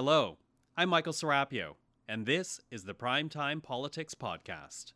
Hello, 0.00 0.38
I'm 0.76 0.90
Michael 0.90 1.12
Serapio, 1.12 1.74
and 2.08 2.24
this 2.24 2.60
is 2.70 2.84
the 2.84 2.94
Primetime 2.94 3.60
Politics 3.60 4.14
Podcast. 4.14 4.92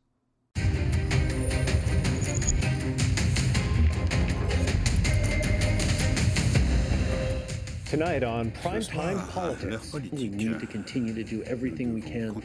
Tonight 7.91 8.23
on 8.23 8.53
Primetime 8.53 9.29
Politics, 9.31 9.93
we 9.93 10.29
need 10.29 10.61
to 10.61 10.67
continue 10.69 11.13
to 11.13 11.25
do 11.25 11.43
everything 11.43 11.93
we 11.93 12.01
can 12.01 12.41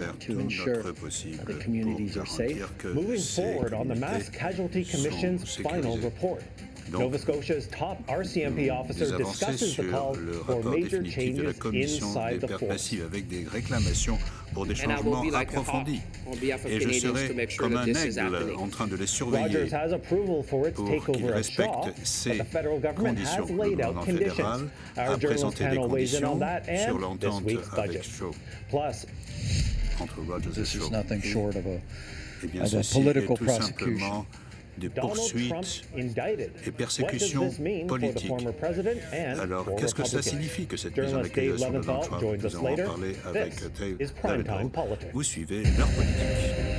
uh, 0.00 0.12
to 0.18 0.40
ensure 0.40 0.82
that 0.82 0.96
the 1.44 1.58
communities 1.60 2.16
are 2.16 2.24
safe. 2.24 2.66
moving 2.84 3.20
forward 3.20 3.74
on 3.74 3.86
the 3.86 3.94
Mass 3.94 4.30
Casualty 4.30 4.82
Commission's 4.82 5.56
final 5.56 5.98
report. 5.98 6.42
Nova 6.90 7.18
Scotia's 7.18 7.66
top 7.68 7.98
RCMP 8.06 8.70
officer 8.70 9.16
discusses 9.18 9.76
the 9.76 9.84
call 9.90 10.14
for 10.46 10.62
major 10.62 11.02
changes 11.02 11.54
inside 11.72 12.40
the 12.40 12.58
force. 12.58 12.92
avec 13.04 13.28
des 13.28 13.44
réclamations 13.44 14.18
pour 14.54 14.64
des 14.66 14.74
changements 14.74 15.22
approfondis. 15.34 16.00
Et 16.66 16.80
je 16.80 16.92
serai 17.00 17.46
comme 17.56 17.76
un 17.76 17.86
aigle 17.86 18.54
en 18.58 18.68
train 18.68 18.86
de 18.86 18.96
les 18.96 19.06
surveiller 19.06 19.58
Rogers 19.64 19.72
has 19.74 19.92
approval 19.92 20.42
for 20.42 20.66
its 20.66 20.72
pour 20.74 20.86
qu'ils 20.88 21.00
takeover 21.00 21.24
of 21.24 21.30
Shaw, 21.30 21.34
respectent 21.36 21.84
but 21.96 22.06
ces 22.06 22.38
the 22.38 22.44
federal 22.44 22.78
government 22.80 23.18
has 23.18 23.36
conditions. 23.36 23.56
Le 23.56 23.62
laid 23.62 23.80
out 23.80 23.94
gouvernement 23.94 24.04
conditions. 24.04 24.34
fédéral 24.34 24.60
Our 24.96 25.02
a 25.02 25.18
journalist 25.18 25.26
présenté 25.26 25.64
des 25.64 25.76
panel 25.76 25.90
weighs 25.90 26.14
in 26.14 26.24
on 26.24 26.38
conditions 26.38 26.38
that 26.38 26.62
sur 26.64 26.72
and 26.72 27.18
this 27.18 27.26
l'entente 27.28 27.44
week's 27.44 27.68
avec 27.72 27.86
budget. 27.90 28.02
Shaw, 28.04 28.30
Plus, 28.70 29.06
entre 30.00 30.20
Rogers 30.26 30.50
et 30.50 30.62
This 30.62 30.74
is 30.74 30.78
Shaw. 30.80 30.90
nothing 30.90 31.22
short 31.22 31.56
of 31.56 31.66
a, 31.66 31.80
Eh 32.42 32.46
bien, 32.46 32.62
of 32.62 32.74
a 32.74 32.82
ceci 32.82 32.98
est 32.98 33.02
political 33.02 33.36
tout 33.36 33.44
prosecution. 33.44 33.76
simplement 33.76 34.26
des 34.78 34.88
Donald 34.88 35.14
Trump 35.14 35.30
poursuites 35.30 35.82
indicted. 35.96 36.50
et 36.66 36.70
persécutions 36.70 37.40
What 37.40 37.48
does 37.48 37.56
this 37.56 37.60
mean 37.64 37.88
for 37.88 37.98
the 37.98 38.00
politiques. 38.00 38.28
former 38.28 38.52
president 38.52 38.98
and 39.12 39.38
Alors, 39.40 39.64
for 39.64 39.76
qu'est-ce 39.76 39.94
que 39.94 40.04
ça 40.04 40.16
Republicans? 40.18 40.30
signifie 40.30 40.66
que 40.66 40.76
cette 40.76 40.96
mise 40.96 41.06
en 41.06 41.08
Journalist 41.22 41.34
Dave 41.36 41.44
accusation 41.50 41.70
de 41.72 41.78
Donald 41.78 41.86
Levinthal 41.86 42.08
Trump 42.08 42.20
joins 42.22 42.36
Nous 42.36 42.46
us 42.46 42.54
allons 42.54 42.64
en 42.64 42.70
later. 42.70 42.84
parler 42.84 43.16
avec 43.26 43.54
This 43.56 43.70
Dave 43.78 43.96
is 44.00 44.12
Primetime 44.20 44.38
Levinthal. 44.38 44.70
Politics. 44.70 45.08
Vous 45.12 45.22
suivez 45.22 45.62
leur 45.76 45.88
politique. 45.88 46.77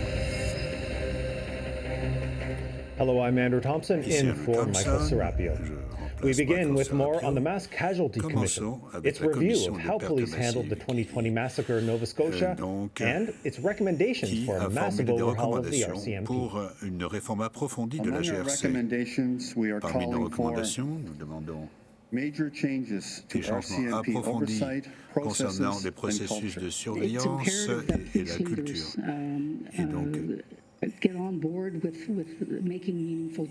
Hello, 3.00 3.22
I'm 3.22 3.38
Andrew 3.38 3.61
Thomson 3.61 4.02
Ici 4.03 4.17
in 4.17 4.28
Andrew 4.30 4.44
for 4.44 4.55
Thomson. 4.66 4.73
Michael 4.92 5.08
Serapio. 5.08 5.55
Je 5.55 5.72
remplace 5.72 6.22
We 6.22 6.33
begin 6.33 6.58
Michael 6.58 6.75
with 6.75 6.92
more 6.94 7.16
Serapio. 7.16 7.28
on 7.28 7.36
the 7.36 7.39
Mass 7.41 7.66
Casualty 7.67 8.19
Commission, 8.19 8.64
Commençons 8.81 8.94
avec 8.94 9.06
its 9.14 9.22
la 9.22 9.28
review 9.28 9.39
commission 9.53 9.73
of 9.75 9.81
de 9.81 9.88
how 9.88 9.97
pertes 9.97 10.08
police 10.09 10.33
handled 10.33 10.69
the 10.69 10.75
massives 10.75 10.86
2020 10.86 11.30
massacre 11.30 11.78
in 11.80 11.86
Nova 11.88 12.06
Scotia, 12.06 12.56
donc, 12.58 13.00
and 13.00 13.33
its 13.45 13.58
recommendations 13.59 14.30
qui 14.30 14.45
for 14.45 14.58
a 14.58 14.66
a 14.66 14.69
massive 14.69 15.08
formulé 15.08 15.16
des 15.17 15.22
overhaul 15.23 15.58
of 15.58 15.64
the 15.64 15.72
recommandations 15.72 16.06
RCMP. 16.06 16.25
pour 16.25 16.58
euh, 16.58 16.67
une 16.83 17.06
réforme 17.06 17.41
approfondie 17.41 18.00
de 18.02 18.09
la 18.09 18.17
Among 18.17 18.30
our 18.31 18.44
GRC. 18.44 18.67
recommendations, 18.67 19.56
we 19.56 19.72
are 19.72 19.80
Parmi 19.80 20.06
nos 20.06 20.11
calling 20.11 20.30
for 20.31 20.44
recommandations, 20.50 20.88
nous 21.06 21.13
demandons 21.17 21.69
major 22.11 22.50
changes 22.53 23.23
to 23.30 23.38
des 23.38 23.44
changements 23.44 23.78
RCMP 23.78 24.09
approfondis 24.09 24.61
oversight, 24.61 24.89
concernant 25.13 25.72
processes, 25.72 25.84
les 25.84 25.88
and 25.88 25.95
processus 25.95 26.56
de 26.56 26.59
culture. 26.59 26.72
surveillance 26.72 27.47
It's 27.47 27.69
imperative 27.69 27.88
that 27.88 28.00
et, 28.13 28.19
et 28.19 28.25
la 28.25 28.36
police 28.36 28.36
culture. 28.36 28.63
leaders 28.66 28.97
um, 29.08 29.58
Et 29.78 29.86
donc, 29.86 30.17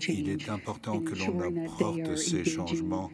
Il 0.07 0.29
est 0.29 0.49
important 0.49 0.99
que 0.99 1.15
l'on 1.15 1.65
apporte 1.65 2.17
ces 2.17 2.43
changements 2.43 3.11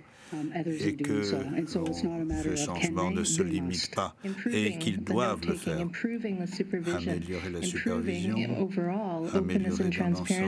et 0.84 0.96
que 0.96 1.24
ce 1.24 2.56
changement 2.56 3.12
ne 3.12 3.24
se 3.24 3.44
limite 3.44 3.94
pas 3.94 4.16
et 4.52 4.78
qu'ils 4.78 5.04
doivent 5.04 5.46
le 5.46 5.54
faire. 5.56 5.80
Améliorer 5.80 7.50
la 7.52 7.62
supervision, 7.62 8.36
améliorer 9.34 9.84
l'ensemble 9.84 10.40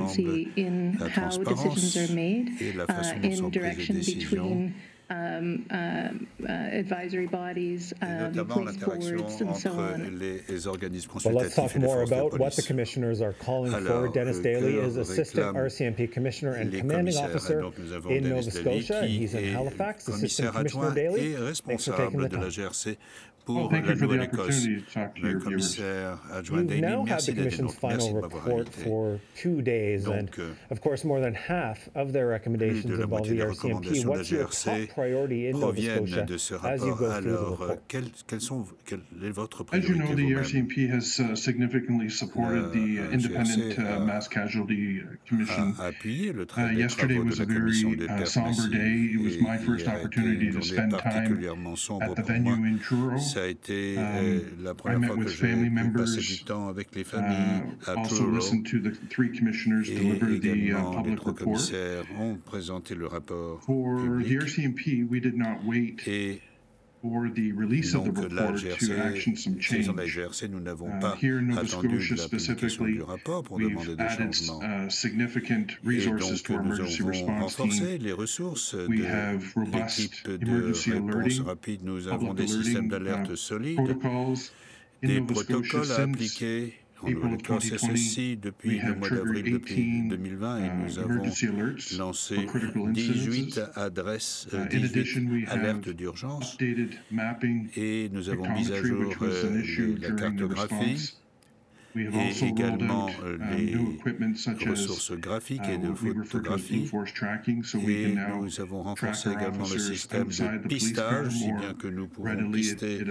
la 1.00 1.10
transparence 1.10 1.78
et 1.78 2.73
la 2.76 2.88
façon 2.88 3.20
dont 3.20 3.36
sont 3.36 3.52
prises 3.52 3.90
les 3.90 3.95
décisions 3.95 4.72
between 5.08 5.66
um, 5.70 6.28
uh, 6.48 6.52
advisory 6.52 7.28
bodies, 7.28 7.94
Et 8.02 8.06
um, 8.06 8.48
police 8.48 8.78
boards, 8.78 9.42
and 9.42 9.56
so 9.56 9.72
on. 9.72 10.20
les, 10.20 10.42
les 10.48 10.68
organismes 10.68 11.24
But 11.24 11.34
let's 11.34 11.56
talk 11.56 11.76
more 11.78 12.04
about 12.04 12.38
what 12.40 12.56
the 12.56 12.62
commissioners 12.62 13.22
are 13.22 13.34
calling 13.34 13.72
for. 13.72 14.08
Dennis 14.10 14.40
euh, 14.40 14.44
Daley 14.44 14.76
is 14.78 14.98
Assistant 14.98 15.56
RCMP 15.56 16.12
Commissioner 16.12 16.54
and 16.54 16.72
les 16.72 16.82
Commanding. 16.82 17.17
Officer 17.17 17.62
Donc, 17.62 17.78
in 17.78 18.23
Dennis 18.23 18.23
Nova 18.23 18.52
Scotia, 18.52 19.00
and 19.00 19.10
he's 19.10 19.34
in 19.34 19.54
Halifax. 19.54 20.08
Assistant 20.08 20.54
Commissioner 20.54 20.94
Daley, 20.94 21.34
thanks 21.34 21.86
for 21.86 21.98
taking 21.98 22.20
the 22.20 22.30
responsable 22.30 22.30
de 22.30 22.38
la 22.38 22.70
time. 22.72 22.98
GRC 23.48 23.56
Well, 23.56 23.70
thank 23.70 23.86
la 23.86 23.92
you 23.94 23.98
for 23.98 24.08
the 24.08 24.14
Nouvelle-Écosse. 24.14 24.40
opportunity 24.40 24.82
to 24.84 24.92
talk 24.94 25.16
to 25.16 25.22
Le 25.22 25.30
your 25.30 25.40
viewers. 25.40 25.44
commissaire 25.78 26.20
adjoint 26.34 26.58
You've 26.58 26.68
Daley, 26.68 26.82
now 26.82 27.00
had 27.02 27.06
merci 27.08 27.32
the 27.32 27.36
d'être 27.36 27.58
Commission's 27.58 27.78
merci 27.82 27.98
final 27.98 28.08
de 28.14 28.22
m'avoir 28.22 28.44
report 28.44 28.60
invité. 28.68 28.84
for 28.84 29.20
two 29.36 29.62
days, 29.62 30.06
and 30.08 30.12
Donc, 30.28 30.40
euh, 30.40 30.54
of 30.72 30.80
course, 30.82 31.04
more 31.06 31.22
than 31.22 31.34
half 31.34 31.90
of 31.96 32.12
their 32.14 32.28
recommendations 32.28 32.82
Plus 32.88 32.92
de 32.92 32.98
la 32.98 33.04
involve 33.06 33.22
moitié 33.22 33.34
the 33.34 33.38
des 33.38 33.42
RCMP. 33.44 33.68
recommandations 33.68 34.04
de 34.04 34.08
la 34.10 34.18
What's 34.18 34.32
your 34.32 34.40
GRC 34.48 34.88
top 34.88 34.94
priority 34.96 35.48
in 35.48 35.52
Nova 35.54 35.66
proviennent 35.68 36.26
de 36.26 36.38
ce 36.38 36.54
as 36.56 36.58
you 36.58 36.92
rapport. 36.92 36.98
go 36.98 37.12
through 37.12 37.22
the 37.24 37.28
Alors, 37.28 37.48
euh, 37.48 37.66
report? 37.68 37.78
quelles, 37.88 38.12
quelles 38.28 38.42
sont, 38.42 38.66
quelle 38.86 39.00
est 39.24 39.30
votre 39.32 39.66
As 39.72 39.78
you 39.78 39.82
priorité 39.82 39.98
know, 40.00 40.16
the 40.16 40.22
vous-même 40.22 40.38
RCMP 40.44 40.90
has 40.92 41.20
uh, 41.20 41.36
significantly 41.36 42.10
supported 42.10 42.72
the 42.74 43.00
uh, 43.00 43.08
Uh, 43.08 43.14
Independent 43.14 43.78
uh, 43.80 44.00
Mass 44.06 44.28
Casualty 44.28 45.02
Commission. 45.30 45.74
a 45.80 45.86
appuyé 45.88 46.34
le 46.34 46.44
Uh, 46.44 46.46
travail 46.46 46.76
des 46.76 46.82
yesterday 46.82 47.16
travaux 47.16 47.30
de 47.30 47.30
was 47.32 47.38
la 47.40 47.44
a 47.44 47.48
very 47.48 47.60
commission 47.60 47.90
des 47.92 48.04
uh, 48.04 48.08
pertes 48.08 48.28
somber 48.28 48.70
day. 48.72 49.12
It 49.14 49.20
was 49.22 49.36
Et 49.38 49.42
my 49.42 49.58
first 49.58 49.88
a 49.88 49.92
été 49.94 50.00
opportunity 50.06 50.46
une 50.48 50.54
to 50.54 50.62
journée 50.62 50.66
spend 50.68 50.90
time 50.92 51.00
particulièrement 51.04 51.76
sombre 51.76 52.04
at 52.12 52.16
the 52.16 52.26
pour 52.26 52.40
moi. 52.40 52.56
Venue 53.37 53.43
in 53.43 53.43
Truro. 53.43 53.43
Ça 53.43 53.43
a 53.43 53.48
été 53.48 53.95
Um, 53.98 54.02
euh, 54.02 54.39
la 54.64 54.71
I 54.71 54.73
première 54.75 54.99
met 54.99 55.08
fois 55.08 55.15
que 55.17 55.21
with 55.21 55.30
j'ai 55.30 55.48
family 55.48 55.70
pu 55.70 55.75
passer 55.75 55.83
members, 55.87 56.05
du 56.17 56.43
temps 56.43 56.67
avec 56.70 56.95
les 56.95 57.02
Uh, 57.02 57.05
familles 57.05 57.64
à 57.86 57.92
also 57.99 58.15
Truro. 58.15 58.31
listened 58.36 58.65
to 58.65 58.80
the 58.80 58.93
three 59.09 59.31
commissioners 59.31 59.89
Et 59.89 59.95
deliver 59.95 60.39
the 60.39 60.45
uh, 60.45 60.48
également, 60.48 60.92
les 60.92 60.98
public 60.98 61.15
trois 61.17 61.31
report. 61.31 61.45
commissaires 61.45 62.03
ont 62.20 62.36
présenté 62.45 62.95
le 62.95 63.08
rapport 63.08 63.61
For 63.64 63.98
the 64.02 64.05
public. 64.23 64.42
RCMP, 64.42 65.03
we 65.09 65.21
did 65.21 65.36
not 65.37 65.59
wait 65.65 65.95
Et 66.08 66.42
donc 67.12 68.34
la 68.34 68.48
report 68.48 68.62
to 68.80 68.92
action 68.94 69.34
GRC, 69.34 69.38
some 69.38 69.62
saison 69.62 69.94
de 69.94 69.98
la 69.98 70.08
change. 70.08 70.16
GRC, 70.42 70.50
nous 70.50 70.60
n'avons 70.60 70.88
Uh, 70.90 71.00
pas 71.00 71.18
here 71.22 71.40
in 71.40 71.48
Nova 71.48 71.62
attendu 71.62 71.68
Scotia 71.68 72.16
la 72.16 72.28
publication 72.28 72.28
specifically, 72.28 72.94
du 72.94 73.02
rapport 73.02 73.44
pour 73.44 73.60
demander 73.60 73.88
we've 73.90 73.98
des 73.98 74.04
added 74.04 74.34
changements. 74.34 74.62
uh, 74.62 74.90
significant 74.90 75.67
Et 75.67 75.86
resources 75.86 76.30
donc, 76.30 76.44
to 76.44 76.54
our 76.54 76.64
nous 76.64 76.76
emergency 76.76 77.02
avons 77.02 77.10
response 77.12 77.56
team. 77.56 77.66
renforcé 77.66 77.98
les 77.98 78.12
ressources 78.14 78.73
We 78.88 79.00
de 79.02 79.06
have 79.06 79.54
robust 79.56 80.00
l'équipe 80.00 80.28
de 80.28 80.46
emergency 80.46 80.92
réponse 80.92 81.14
alerting, 81.16 81.46
rapide. 81.46 81.84
Nous 81.84 82.08
avons 82.08 82.30
public 82.34 82.36
des 82.36 82.48
systèmes 82.48 82.76
alerting 82.76 82.90
d'alerte 82.90 83.32
uh, 83.32 83.38
solides, 83.38 83.76
protocols 83.76 84.52
in 85.04 85.08
des 85.08 85.20
Nova 85.22 85.36
Scotia 85.36 85.54
protocoles 85.56 85.92
à 85.92 85.96
since 85.96 86.00
appliquer 86.16 86.73
On 87.04 87.10
le 87.10 87.38
pensait 87.38 87.78
ceci 87.78 88.38
depuis 88.38 88.80
le 88.80 88.96
mois 88.96 89.10
d'avril 89.10 89.60
2020 90.10 90.58
et 90.58 90.70
nous 90.84 91.00
avons 91.00 91.24
lancé 91.98 92.38
18 92.94 93.62
adresses, 93.76 94.48
euh, 94.54 94.66
18 94.66 95.48
alertes 95.50 95.90
d'urgence. 95.90 96.58
et 97.76 98.10
nous 98.12 98.30
avons 98.30 98.50
mis 98.52 98.72
à 98.72 98.84
jour 98.84 99.14
euh, 99.22 99.98
la 100.02 100.12
cartographie 100.12 101.18
et 102.00 102.46
également 102.46 103.08
euh, 103.24 103.38
les 103.56 104.70
ressources 104.70 105.12
graphiques 105.14 105.68
et 105.70 105.78
de 105.78 105.94
photographie. 105.94 106.90
Et 107.88 108.16
nous 108.42 108.62
avons 108.62 108.84
renforcé 108.84 109.32
également 109.32 109.66
le 109.72 109.80
système 109.80 110.28
de 110.28 110.68
pistage, 110.68 111.32
si 111.32 111.52
bien 111.52 111.74
que 111.74 111.88
nous 111.88 112.08
pouvons 112.08 112.52
pister 112.52 113.04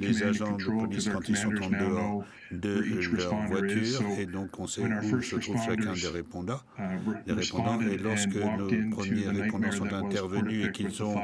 les 0.00 0.22
agents 0.22 0.56
de 0.56 0.64
police 0.64 1.08
quand 1.08 1.28
ils 1.28 1.36
sont 1.36 1.54
en 1.62 1.70
dehors 1.70 2.24
de 2.50 2.68
euh, 2.68 3.16
leur 3.16 3.34
voiture. 3.46 4.02
Et 4.18 4.26
donc, 4.26 4.58
on 4.58 4.66
sait 4.66 4.82
où 4.82 5.22
se 5.22 5.36
trouve 5.36 5.62
chacun 5.64 5.92
des 5.92 6.08
répondants. 6.08 6.60
Des 7.26 7.32
répondants. 7.32 7.80
Et 7.80 7.96
lorsque 7.96 8.34
nos 8.34 8.90
premiers 8.90 9.28
répondants 9.28 9.72
sont 9.72 9.92
intervenus 9.92 10.66
et 10.66 10.72
qu'ils 10.72 11.02
ont 11.02 11.20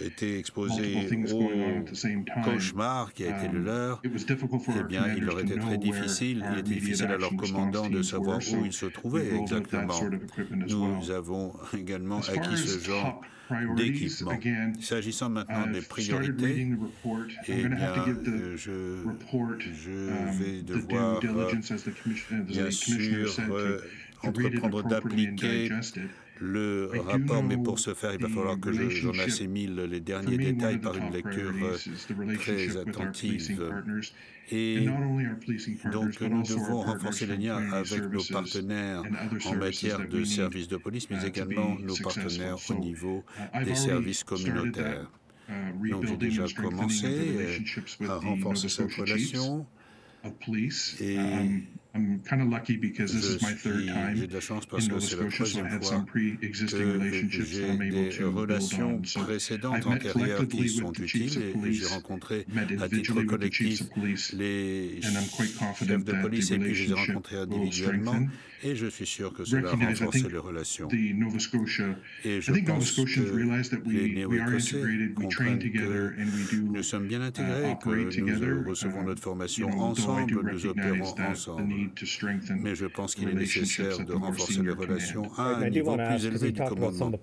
été 0.00 0.38
exposés 0.38 1.08
au 1.32 2.42
cauchemar 2.42 3.12
qui 3.12 3.24
a 3.24 3.36
été 3.36 3.48
le 3.52 3.58
leur, 3.58 4.00
eh 4.04 4.82
bien, 4.84 5.04
il 5.16 5.24
leur 5.24 5.40
était 5.40 5.58
très 5.58 5.78
difficile 5.78 6.37
il 6.52 6.58
est 6.58 6.62
difficile 6.62 7.06
à 7.06 7.16
leurs 7.16 7.36
commandants 7.36 7.88
de 7.88 8.02
savoir 8.02 8.38
où 8.38 8.64
ils 8.64 8.72
se 8.72 8.86
trouvaient 8.86 9.36
exactement. 9.36 9.94
Nous 10.66 11.10
avons 11.10 11.54
également 11.78 12.20
acquis 12.20 12.56
ce 12.56 12.78
genre 12.78 13.20
d'équipement. 13.76 14.38
S'agissant 14.80 15.30
maintenant 15.30 15.66
des 15.66 15.80
priorités, 15.80 16.68
eh 17.48 17.68
bien, 17.68 17.94
euh, 17.96 18.56
je, 18.56 19.02
je 19.72 20.42
vais 20.42 20.62
devoir, 20.62 21.20
euh, 21.24 22.42
bien 22.42 22.70
sûr, 22.70 23.34
euh, 23.50 23.78
entreprendre 24.22 24.82
d'appliquer 24.82 25.70
le 26.40 26.90
rapport, 27.06 27.42
mais 27.42 27.56
pour 27.56 27.78
ce 27.78 27.94
faire, 27.94 28.14
il 28.14 28.20
va 28.20 28.28
falloir 28.28 28.58
que 28.58 28.72
j'en 28.72 29.18
assimile 29.18 29.76
les 29.76 30.00
derniers 30.00 30.38
détails 30.38 30.78
par 30.78 30.96
une 30.96 31.10
lecture 31.12 31.52
euh, 31.62 32.36
très 32.36 32.76
attentive. 32.76 33.72
Et 34.50 34.86
donc, 35.92 36.20
nous 36.20 36.42
devons 36.42 36.80
renforcer 36.80 37.26
les 37.26 37.36
liens 37.36 37.72
avec 37.72 38.10
nos 38.10 38.24
partenaires 38.24 39.02
en 39.46 39.56
matière 39.56 40.08
de 40.08 40.24
services 40.24 40.68
de 40.68 40.76
police, 40.76 41.08
mais 41.10 41.24
également 41.26 41.76
nos 41.78 41.96
partenaires 41.96 42.56
au 42.70 42.74
niveau 42.74 43.24
des 43.64 43.74
services 43.74 44.24
communautaires. 44.24 45.10
Donc, 45.90 46.06
j'ai 46.06 46.16
déjà 46.16 46.44
commencé 46.54 47.06
euh, 47.06 48.08
à 48.08 48.16
renforcer 48.16 48.68
cette 48.68 48.92
relation 48.92 49.66
et 51.00 51.18
I'm 51.98 52.20
kind 52.20 52.42
of 52.42 52.48
lucky 52.48 52.76
because 52.76 53.12
this 53.12 53.24
is 53.24 53.42
my 53.42 53.52
third 53.52 53.88
time 53.88 54.14
de 54.14 54.32
la 54.32 54.40
chance 54.40 54.64
parce 54.66 54.84
in 54.84 54.90
Nova 54.90 55.00
Scotia, 55.00 55.46
so 55.46 55.64
I 55.64 55.68
had 55.68 55.84
some 55.84 56.04
pre-existing 56.06 56.92
relationships 56.92 57.58
that 57.58 57.70
I'm 57.70 57.82
able 57.82 58.04
des 58.04 58.16
to 58.18 58.30
build 58.30 58.50
relations 58.50 58.80
on. 58.80 59.04
So 59.04 59.20
précédentes 59.24 59.74
I've 59.74 59.86
met 59.86 60.12
collectively 60.12 60.68
with 60.80 60.94
the 60.94 61.06
chiefs 61.06 61.36
of 61.36 61.52
police, 61.52 61.90
met 62.48 62.70
individually 62.70 63.26
with 63.26 63.40
the 63.40 63.50
chiefs 63.50 63.80
collectif 63.80 63.88
of 63.88 63.90
police, 63.92 64.32
les 64.32 65.00
and 65.04 65.18
I'm 65.18 65.28
quite 65.28 65.52
chefs 65.78 65.88
confident 65.88 66.04
de 66.04 66.12
that 66.12 66.20
police 66.22 66.48
the 66.48 66.52
et 66.52 66.58
puis 66.58 66.74
je 66.74 66.84
les 66.84 66.90
ai 66.90 66.94
relationship 66.94 67.08
rencontrés 67.14 67.36
will 67.36 67.42
individuellement 67.54 68.12
strengthen. 68.12 68.30
et 68.64 68.74
je 68.76 68.86
suis 68.86 69.06
sûr 69.06 69.32
que 69.32 69.44
cela 69.44 69.62
Recognize, 69.70 70.00
I 70.00 70.04
renforcer 70.04 70.20
think 70.22 70.32
les 70.32 70.38
relations. 70.38 70.88
the 70.88 71.14
Nova 71.14 71.38
Scotia, 71.38 71.84
Et 72.24 72.38
I 72.38 72.40
je 72.40 72.52
think 72.52 72.66
Nova 72.68 72.78
pense 72.80 72.90
Scotians 72.92 73.24
que 73.24 73.30
realize 73.30 73.70
that 73.70 73.78
les 73.86 74.16
we, 74.16 74.26
we 74.26 74.40
are 74.40 74.50
Néo-Écossais 74.50 74.76
integrated, 74.76 75.18
we 75.18 75.28
train 75.28 75.44
comprennent 75.46 75.58
together, 75.60 76.14
que 76.16 76.20
and 76.20 76.26
we 76.34 76.44
do 76.50 76.72
nous 76.72 76.82
sommes 76.82 77.06
bien 77.06 77.20
uh, 77.20 77.24
intégrés, 77.24 77.62
que 77.62 77.88
operate 77.88 78.10
together. 78.10 78.54
nous 78.54 78.68
recevons 78.68 79.00
Uh, 79.00 79.04
notre 79.04 79.20
you 79.20 79.24
formation 79.24 79.68
know, 79.68 79.94
though 79.94 80.18
I 80.18 80.26
do 80.26 80.40
ensemble, 80.40 80.52
nous 80.52 80.66
opérons 80.66 80.90
recognize 80.90 81.14
that 81.14 81.24
the 81.24 81.30
ensemble. 81.30 81.66
need 81.66 81.94
to 81.94 82.06
strengthen 82.06 82.60
Mais 82.62 82.74
je 82.74 82.86
pense 82.86 83.14
qu'il 83.14 83.28
est 83.28 83.32
relationships 83.32 83.78
nécessaire 83.78 84.00
at 84.00 84.04
de 84.04 84.12
the 84.12 84.16
more 84.16 84.28
renforcer 84.28 84.52
les 84.52 84.58
senior 84.58 84.76
relations 84.76 85.22
command. 85.28 85.38
à 85.38 85.42
un 85.56 85.62
And 85.62 85.66
I 85.66 85.70
do 85.70 85.74
niveau 85.76 85.90
want 85.90 85.98
to 85.98 86.04
plus 86.04 86.14
ask, 86.14 86.24
because 86.24 86.42
élevé 86.42 86.46
you 86.46 86.52
du 86.52 86.58
talked 86.58 86.72
about 86.78 86.92
some 86.92 86.98
commandement. 86.98 87.18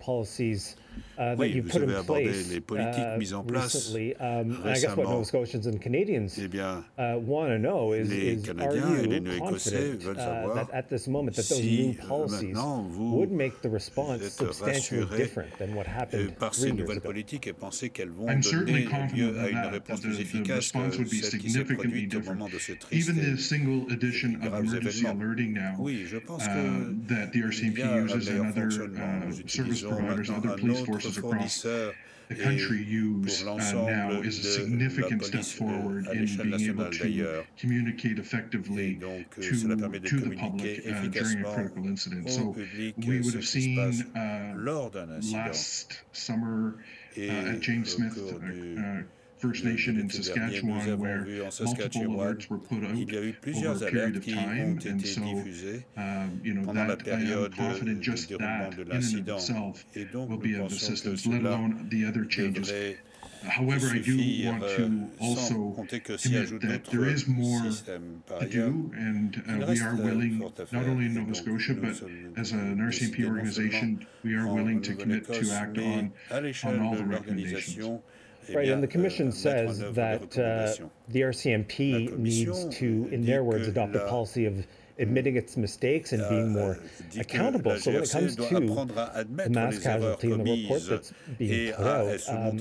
Of 0.95 1.03
the 1.03 1.15
policies 1.15 1.17
uh, 1.17 1.35
that 1.35 1.37
Oui, 1.37 1.49
you 1.55 1.61
vous 1.63 1.69
put 1.69 1.81
avez 1.83 1.93
in 1.93 1.99
abordé 1.99 2.23
place 2.25 2.49
les 2.51 2.61
politiques 2.61 3.03
uh, 3.15 3.17
mises 3.17 3.33
en 3.33 3.43
place 3.43 3.73
recently. 3.75 4.15
Um, 4.15 4.25
and 4.25 4.51
I 4.69 4.73
guess 4.73 4.85
what 4.95 5.05
récemment. 5.05 5.09
Nova 5.11 5.25
Scotians 5.25 5.67
and 5.67 5.79
Canadians 5.79 6.37
Eh 6.37 6.47
bien, 6.47 6.83
uh, 6.97 7.17
want 7.19 7.47
to 7.49 7.57
know 7.57 7.93
is, 7.93 8.09
les 8.09 8.33
is 8.33 8.49
are 8.49 8.53
Canadiens 8.55 8.95
et 9.03 9.07
les 9.07 9.15
you 9.17 9.21
Néo-Écossais 9.21 9.71
confident 9.71 10.03
veulent 10.03 10.17
uh, 10.17 10.23
savoir 10.23 10.55
that 10.55 10.73
at 10.73 10.83
this 10.89 11.07
moment 11.07 11.31
that 11.35 11.43
those 11.49 11.57
si, 11.61 11.87
new 11.87 11.91
euh, 12.01 12.07
policies 12.07 12.45
maintenant, 12.53 12.87
vous 12.89 13.17
would 13.17 13.31
make 13.31 13.61
the 13.61 13.69
response 13.71 14.21
êtes 14.21 14.31
substantially 14.31 15.01
rassurés, 15.03 15.17
different 15.17 15.57
than 15.59 15.73
what 15.75 15.85
euh, 15.87 15.99
happened 15.99 16.35
par 16.37 16.51
three 16.51 16.61
ces 16.61 16.67
years 16.67 16.77
nouvelles 16.77 16.97
ago? 16.97 17.07
politiques 17.07 17.47
et 17.47 17.53
pensez 17.53 17.89
qu'elles 17.89 18.09
vont 18.09 18.27
I'm 18.29 18.41
certainly 18.43 18.83
donner 18.83 18.85
confident 18.85 19.15
lieu 19.31 19.39
à 19.39 19.49
une 19.49 19.55
that, 19.55 19.69
réponse 19.71 20.01
plus 20.01 20.11
the, 20.13 20.17
the 20.17 20.21
efficace 20.21 20.71
que 20.71 20.77
response 20.79 20.97
would 20.97 21.09
be 21.09 21.15
celle 21.23 21.39
qui 21.39 21.49
s'est 21.49 21.59
significantly 21.59 21.87
produite 22.07 22.15
au 22.15 22.19
different. 22.19 22.35
moment 22.39 22.49
de 22.49 22.59
ce 22.59 22.71
triste 22.73 23.09
Even 23.09 23.15
the 23.21 23.33
et 23.35 23.37
single 23.41 23.91
addition 23.91 24.35
of 24.41 24.53
emergency 24.53 25.05
alerting 25.07 25.53
now 25.53 25.75
Oui, 25.79 26.03
je 26.05 26.17
pense 26.17 26.43
uh, 26.43 26.47
que 26.47 27.13
that 27.13 27.27
the 27.31 27.35
il 27.35 27.43
RCMP 27.45 27.77
y 27.79 27.81
a 27.83 27.93
un 27.93 28.05
uses 28.05 28.13
and 28.29 28.33
meilleur 28.33 28.45
other 28.49 28.61
fonctionnement. 28.61 29.21
uh, 29.21 29.25
Nous 29.27 29.33
service 29.47 29.81
utilisons 29.81 29.89
providers, 29.89 30.15
maintenant 30.17 30.37
other 30.37 30.49
un 30.51 30.57
police 30.57 30.79
autre 30.81 30.84
forces 30.85 31.17
across 31.17 31.65
the 32.27 32.35
country 32.35 32.83
use 32.83 33.45
uh, 33.45 33.55
now 33.85 34.09
is 34.21 34.39
a 34.39 34.51
significant 34.51 35.23
step 35.23 35.43
forward 35.43 36.07
in 36.07 36.25
being 36.25 36.69
able 36.69 36.89
to 36.89 37.43
communicate 37.57 38.17
effectively 38.19 38.95
donc, 38.95 39.35
to, 39.35 39.53
cela 39.53 39.77
permet 39.77 40.01
de 40.01 40.09
to 40.09 40.19
the 40.21 40.35
public 40.35 40.79
uh, 40.87 41.07
during 41.07 41.45
a 41.45 41.53
critical 41.53 41.85
incident. 41.85 42.29
So 42.29 42.55
we 42.97 43.21
would 43.21 43.33
have 43.33 43.45
seen 43.45 43.79
uh, 44.15 44.53
lors 44.55 44.89
d'un 44.89 45.15
incident. 45.15 45.47
last 45.47 46.03
summer 46.13 46.75
uh, 47.17 47.21
at 47.21 47.59
James 47.61 47.91
Smith 47.91 48.17
First 49.45 49.63
Nation 49.63 49.97
in 49.97 50.07
l'été 50.07 50.33
dernier, 50.33 50.61
nous 50.63 50.81
Saskatchewan, 50.81 50.99
where 50.99 51.25
multiple 51.25 52.01
alerts 52.07 52.49
were 52.49 52.57
put 52.57 52.83
out 52.83 52.95
il 52.95 53.13
y 53.13 53.17
a 53.17 53.21
eu 53.21 53.33
over 53.33 53.85
a 53.85 53.91
period 53.91 54.15
of 54.15 54.25
time, 54.25 54.79
and 54.85 55.05
so 55.05 55.21
um, 55.97 56.41
you 56.43 56.53
know 56.53 56.73
that 56.73 57.07
I 57.07 57.11
am 57.11 57.51
confident 57.51 58.01
just 58.01 58.29
that 58.29 58.73
in 58.77 58.89
and 58.89 59.29
of 59.29 59.35
itself 59.37 59.85
will 60.13 60.37
be 60.37 60.55
of 60.55 60.71
assistance, 60.71 61.27
let 61.27 61.41
alone 61.41 61.87
the 61.91 62.05
other 62.05 62.25
changes. 62.25 62.71
However, 63.43 63.87
I 63.93 63.99
do 63.99 64.17
want 64.45 64.63
euh, 64.63 64.77
to 64.77 65.09
also 65.19 65.73
compter 65.75 65.99
commit 65.99 66.61
that 66.61 66.85
there 66.85 67.05
is 67.05 67.27
more 67.27 67.61
to 68.39 68.47
do, 68.49 68.91
and 68.95 69.43
uh, 69.47 69.65
we 69.67 69.79
are 69.81 69.93
euh, 69.93 70.03
willing, 70.03 70.39
not 70.39 70.85
only 70.85 71.05
in 71.05 71.13
Nova 71.13 71.35
Scotia, 71.35 71.75
but 71.75 72.01
as 72.37 72.51
an 72.51 72.77
RCMP 72.79 73.17
décidés 73.17 73.27
organization, 73.27 74.07
we 74.23 74.33
are 74.33 74.47
willing 74.47 74.81
to 74.81 74.95
commit 74.95 75.25
to 75.25 75.51
act 75.51 75.77
on 75.77 76.11
on 76.63 76.81
all 76.81 76.95
the 76.95 77.03
recommendations. 77.03 78.01
Eh 78.49 78.55
Right, 78.55 78.69
and 78.69 78.81
the 78.81 78.87
Commission 78.87 79.27
euh, 79.27 79.31
says 79.31 79.79
that 79.79 80.37
uh, 80.37 80.85
the 81.09 81.21
RCMP 81.21 82.17
needs 82.17 82.65
to, 82.77 83.09
in 83.11 83.25
their 83.25 83.43
words, 83.43 83.67
adopt 83.67 83.95
a 83.95 84.07
policy 84.07 84.45
of 84.45 84.65
admitting 84.97 85.35
its 85.35 85.57
mistakes 85.57 86.13
and 86.13 86.27
being 86.29 86.53
more 86.53 86.77
euh, 86.77 86.79
que 87.11 87.21
accountable. 87.21 87.77
So 87.77 87.91
when 87.91 88.03
it 88.03 88.11
comes 88.11 88.35
to 88.35 88.43
the 88.43 89.49
mass 89.49 89.79
casualty 89.79 90.31
and 90.31 90.45
the 90.45 90.63
report 90.63 90.83
that's 90.87 91.13
being 91.37 91.73
put 91.73 91.85
out, 91.85 92.29
um, 92.29 92.59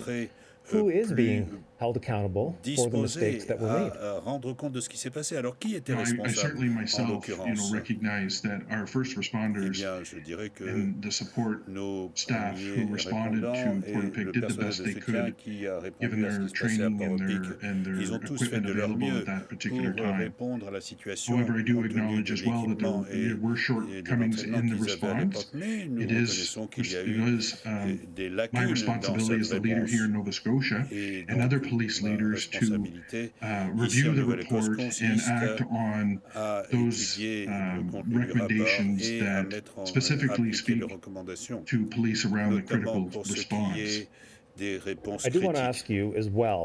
who 0.65 0.89
euh, 0.89 0.95
is 0.95 1.13
being 1.13 1.65
held 1.85 1.97
accountable 1.97 2.55
for 2.77 2.89
the 2.91 2.97
mistakes 2.99 3.45
that 3.47 3.59
were 3.61 3.69
made? 3.85 3.93
à 4.01 4.21
rendre 4.21 4.53
compte 4.55 4.73
de 4.73 4.81
ce 4.81 4.89
qui 4.89 4.97
s'est 4.99 5.11
passé. 5.11 5.37
Alors 5.37 5.59
qui 5.59 5.75
était 5.75 5.93
No, 5.95 6.01
I, 6.01 6.31
I 6.31 6.31
certainly 6.35 6.69
en 6.69 6.81
myself, 6.81 7.29
you 7.29 7.37
know, 7.37 7.71
recognize 7.73 8.41
that 8.43 8.61
our 8.71 8.87
first 8.87 9.13
Eh 9.15 9.19
responders 9.19 9.71
bien, 9.71 10.03
je 10.03 10.19
dirais 10.21 10.51
que 10.51 10.65
and 10.65 10.95
the 11.03 11.11
support 11.11 11.69
nos 11.69 12.11
staff 12.15 12.59
who 12.59 12.93
responded 12.93 13.41
to 13.43 13.51
répondants 13.51 13.81
Porta 13.93 14.07
et 14.07 14.11
Pig 14.11 14.25
le 14.27 14.33
did 14.33 14.43
the 14.43 14.47
personnel 14.47 14.67
best 14.67 14.79
de 14.81 14.85
they 14.85 14.95
could, 14.95 15.37
qui 15.37 15.67
a 15.67 15.81
given 16.01 16.25
répondu 16.25 16.25
à 16.27 16.31
ce 16.31 16.37
their 16.39 16.47
qui 16.47 16.49
se 16.49 16.63
passait 16.63 16.83
à 16.83 16.89
training 16.89 17.03
and 17.03 17.17
their, 17.19 17.71
and 17.71 17.83
their 17.85 18.01
Ils 18.01 18.13
ont 18.13 18.19
tous 18.19 18.39
fait 18.39 18.45
equipment 18.57 18.69
de 18.69 18.73
leur 18.73 18.91
available 18.91 19.05
mieux 19.05 19.21
at 19.21 19.25
that 19.27 19.39
pour 19.41 19.49
particular 19.49 19.95
time. 19.95 20.17
répondre 20.19 20.69
à 20.69 20.71
la 20.71 20.81
situation 20.81 21.37
However, 21.37 21.61
I 21.61 21.65
do 21.65 21.75
compte 21.75 21.89
tenu 21.89 22.01
acknowledge 22.01 22.29
de 22.29 22.33
as 22.35 22.43
well 22.47 22.53
that 22.63 22.69
l'équipement 22.69 23.03
there, 23.05 23.15
et, 23.17 23.23
there 23.29 23.37
were 23.41 23.57
shortcomings 23.57 24.45
in 24.45 24.53
the 24.53 24.63
qu'ils 24.63 24.91
avaient 24.91 25.07
à 25.07 25.15
l'époque. 25.21 25.35
response. 25.35 25.51
Mais 25.55 25.87
nous 25.87 26.01
It 26.03 26.11
is, 26.11 26.15
reconnaissons 26.15 26.67
qu'il 26.69 26.91
y 26.93 26.97
a 26.97 27.05
eu 27.05 27.21
um, 27.21 27.99
des 28.17 28.31
my 28.31 28.37
lacunes 28.37 28.61
dans 28.65 28.71
responsibility 28.71 29.35
as 29.41 29.45
cette 29.45 29.61
the 29.63 29.65
leader 29.65 29.77
réponse. 29.83 29.93
here 29.93 30.05
in 30.05 30.09
Nova 30.13 30.33
Scotia 30.33 30.87
Et 30.91 31.25
and 31.29 31.35
donc, 31.37 31.45
other 31.45 31.61
police 31.75 32.03
leaders 32.03 32.47
to 32.47 32.67
uh, 33.43 33.69
review 33.73 34.15
the 34.15 34.25
report 34.25 34.79
and 34.79 35.21
act 35.27 35.63
on 35.71 36.21
those 36.71 37.19
um, 37.19 37.91
contenu 37.91 38.05
du 38.05 38.19
rapport 38.19 38.19
recommendations 38.21 39.01
that 39.51 39.65
specifically 39.85 40.53
speak 40.53 40.81
to 41.67 41.77
police 41.97 42.25
around 42.25 42.51
the 42.57 42.63
critical 42.63 43.05
pour 43.13 43.25
ce 43.27 43.35
qui 43.35 43.41
response. 43.41 43.77
est 43.79 44.09
des 44.57 44.79
réponses 44.79 45.27
I 45.27 45.31
do 45.31 45.41
want 45.41 45.57
to 45.57 45.63
ask 45.63 45.89
you 45.91 46.15
as 46.17 46.29
well 46.29 46.63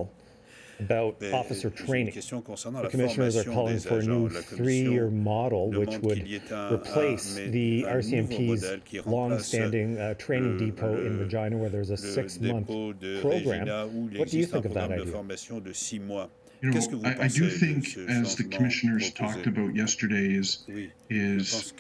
about 0.80 1.20
Mais 1.22 1.34
officer 1.34 1.70
training. 1.70 2.14
The 2.14 2.88
commissioners 2.90 3.36
are 3.38 3.44
calling 3.44 3.80
for 3.80 4.00
a 4.00 4.04
new 4.04 4.30
three-year 4.30 5.10
model 5.10 5.72
which 5.72 5.98
would 6.00 6.20
qu'il 6.20 6.28
y 6.28 6.36
ait 6.36 6.52
un, 6.52 6.74
replace 6.74 7.38
un- 7.38 7.52
the 7.52 7.84
RCMP's 7.84 8.64
modèle 8.64 9.06
long-standing 9.06 9.98
uh, 9.98 10.14
training 10.16 10.54
le- 10.54 10.66
depot 10.66 10.98
in 11.06 11.20
Regina, 11.20 11.58
where 11.58 11.70
there's 11.70 11.90
a 11.90 11.98
six-month 11.98 12.68
program. 12.68 13.62
Regina 13.62 13.88
où 13.88 14.10
il 14.12 14.20
What 14.20 14.30
do 14.30 14.38
you 14.38 14.46
think 14.46 14.66
of 14.66 14.74
that 14.74 14.92
idea? 14.92 15.06
formation 15.12 15.60
de 15.60 15.74
six 15.74 16.00
mois. 16.02 16.30
You 16.62 16.70
know, 16.70 16.74
Qu'est-ce 16.74 16.90
que 16.90 16.98
vous 16.98 17.06
I, 17.06 17.16
I 17.24 17.28
do 17.30 17.50
think, 17.50 17.98
as 18.10 18.36
the 18.36 18.44
commissioners 18.44 19.12
talked 19.12 19.48
about 19.48 19.74
yesterday, 19.74 20.34
is 20.34 20.66
Oui, 20.68 20.92
je 21.10 21.16
pense 21.38 21.72
is 21.72 21.74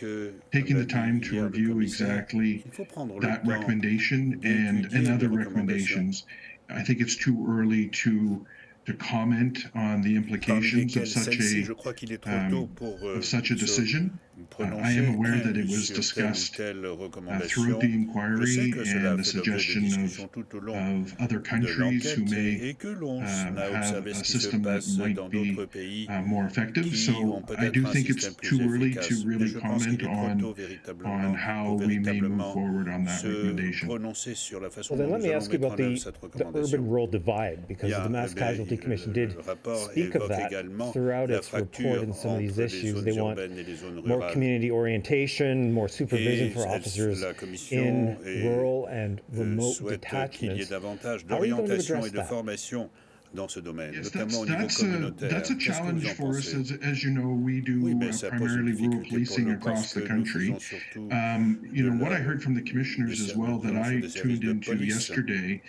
taking 0.53 0.77
the 0.77 0.85
time 0.85 1.19
to 1.21 1.43
review 1.43 1.81
exactly 1.81 2.63
il 2.65 2.71
faut 2.71 2.85
prendre 2.85 3.15
le 3.15 3.21
that 3.21 3.45
recommendation 3.45 4.39
and, 4.45 4.85
and 4.93 5.07
other 5.09 5.27
recommendations. 5.27 6.25
I 6.69 6.81
think 6.83 7.01
it's 7.01 7.17
too 7.17 7.45
early 7.49 7.89
to 8.05 8.45
to 8.85 8.93
comment 8.93 9.65
on 9.75 10.01
the 10.01 10.15
implications 10.15 10.95
of 10.95 11.07
such 11.07 11.37
a 11.37 11.41
je 11.41 11.73
crois 11.73 11.93
est 12.11 12.17
trop 12.17 12.31
um, 12.31 12.67
of 13.15 13.23
such 13.23 13.51
a 13.51 13.55
decision. 13.55 14.11
I 14.59 14.91
am 14.91 15.15
aware 15.15 15.39
that 15.39 15.57
it 15.57 15.67
was 15.69 15.87
sur 15.87 15.93
telle 15.93 15.95
ou 15.95 16.01
discussed 16.01 16.55
telle 16.55 16.85
uh, 16.85 16.95
recommandation. 16.95 17.63
throughout 17.63 17.81
the 17.81 17.93
inquiry 17.93 18.71
que 18.71 18.85
cela 18.85 19.09
a 19.09 19.13
and 19.13 19.19
the 19.19 19.23
fait 19.23 19.37
l'objet 19.37 19.51
de 19.51 19.89
suggestion 19.89 20.23
of 20.23 20.31
tout 20.31 20.55
au 20.55 20.59
long 20.59 21.03
of 21.03 21.15
other 21.19 21.39
countries 21.39 22.11
who 22.13 22.23
may 22.25 22.69
et 22.69 22.73
que 22.77 22.87
l'on 22.89 23.21
uh, 23.21 23.25
a 23.25 23.61
have 23.61 23.75
observé 23.75 24.11
a 24.11 24.13
ce 24.15 24.21
qui 24.23 24.31
se 24.31 24.39
system 24.39 24.61
that 24.63 24.81
might 24.97 25.71
be 25.71 26.07
uh, 26.09 26.21
more 26.21 26.45
effective. 26.45 26.95
So 26.95 27.43
I 27.57 27.69
do 27.69 27.83
think 27.85 28.09
it's 28.09 28.33
too 28.35 28.59
early 28.61 28.93
to 28.95 29.15
really 29.25 29.47
je 29.47 29.59
pense 29.59 29.85
qu'il 29.85 29.97
comment 29.97 30.43
on 31.05 31.29
on 31.29 31.33
how 31.35 31.73
we 31.73 31.99
may 31.99 32.21
move 32.21 32.53
forward 32.53 32.87
on 32.89 33.03
that 33.05 33.19
se 33.19 33.27
recommendation. 33.27 33.87
prononcer 33.87 34.35
sur 34.35 34.59
la 34.59 34.69
façon 34.69 34.95
Well, 34.95 34.99
then 34.99 35.11
let 35.11 35.21
me 35.21 35.33
ask 35.33 35.51
you 35.51 35.59
about 35.59 35.77
the, 35.77 35.95
the 36.35 36.45
urban-rural 36.45 37.07
divide, 37.07 37.67
because 37.67 37.91
the 37.91 38.09
Mass 38.09 38.33
Casualty 38.33 38.77
Commission 38.77 39.13
did 39.13 39.31
speak 39.31 40.15
of 40.15 40.27
that 40.29 40.51
throughout 40.93 41.29
its 41.29 41.51
report 41.53 41.99
and 41.99 42.15
some 42.15 42.31
of 42.31 42.39
these 42.39 42.59
issues. 42.59 43.03
They 43.03 43.19
want 43.19 43.37
urbaines 43.37 43.57
et 43.57 43.63
les 43.67 43.75
zones 43.75 44.01
more 44.05 44.19
rurales. 44.19 44.28
Community 44.31 44.71
orientation, 44.71 45.71
more 45.73 45.87
supervision 45.87 46.51
for 46.51 46.67
officers 46.67 47.23
in 47.71 48.17
rural 48.43 48.87
and 48.87 49.19
euh, 49.33 49.39
remote 49.39 49.75
souhaite 49.75 50.31
qu'il 50.31 50.51
y 50.51 50.61
ait 50.61 50.65
detachments. 50.65 51.29
How 51.29 51.39
are 51.39 51.45
you 51.45 51.55
going 51.55 51.67
to 51.67 51.73
address 51.75 52.11
that? 52.11 52.89
dans 53.33 53.47
ce 53.47 53.59
domaine, 53.59 53.93
Yes, 53.93 54.05
notamment 54.05 54.45
that's, 54.45 54.81
au 54.81 54.85
niveau 54.85 55.09
that's, 55.11 55.23
a, 55.23 55.29
that's 55.29 55.49
a 55.51 55.55
Qu'est-ce 55.55 55.79
que 55.79 55.91
vous 55.91 56.01
challenge 56.01 56.05
en 56.05 56.15
for 56.15 56.37
us. 56.37 56.53
As, 56.53 56.71
as 56.81 57.03
you 57.03 57.11
know, 57.11 57.29
we 57.29 57.61
do 57.61 57.79
Oui, 57.81 57.93
uh, 57.93 58.11
ça 58.11 58.29
pose 58.31 58.55
une 58.55 58.63
primarily 58.63 58.87
rural 58.87 59.03
policing 59.07 59.45
nous 59.45 59.53
across 59.53 59.93
the 59.93 60.01
country. 60.01 60.55
Um, 61.11 61.59
you 61.71 61.83
know, 61.83 62.03
what 62.03 62.11
I 62.11 62.19
heard 62.19 62.41
from 62.41 62.55
the 62.55 62.61
commissioners 62.61 63.21
as 63.21 63.35
well 63.35 63.59
that 63.59 63.75
I 63.75 64.01
tuned 64.01 64.41
de 64.41 64.49
into 64.49 64.71
police 64.71 64.95
yesterday 64.95 65.61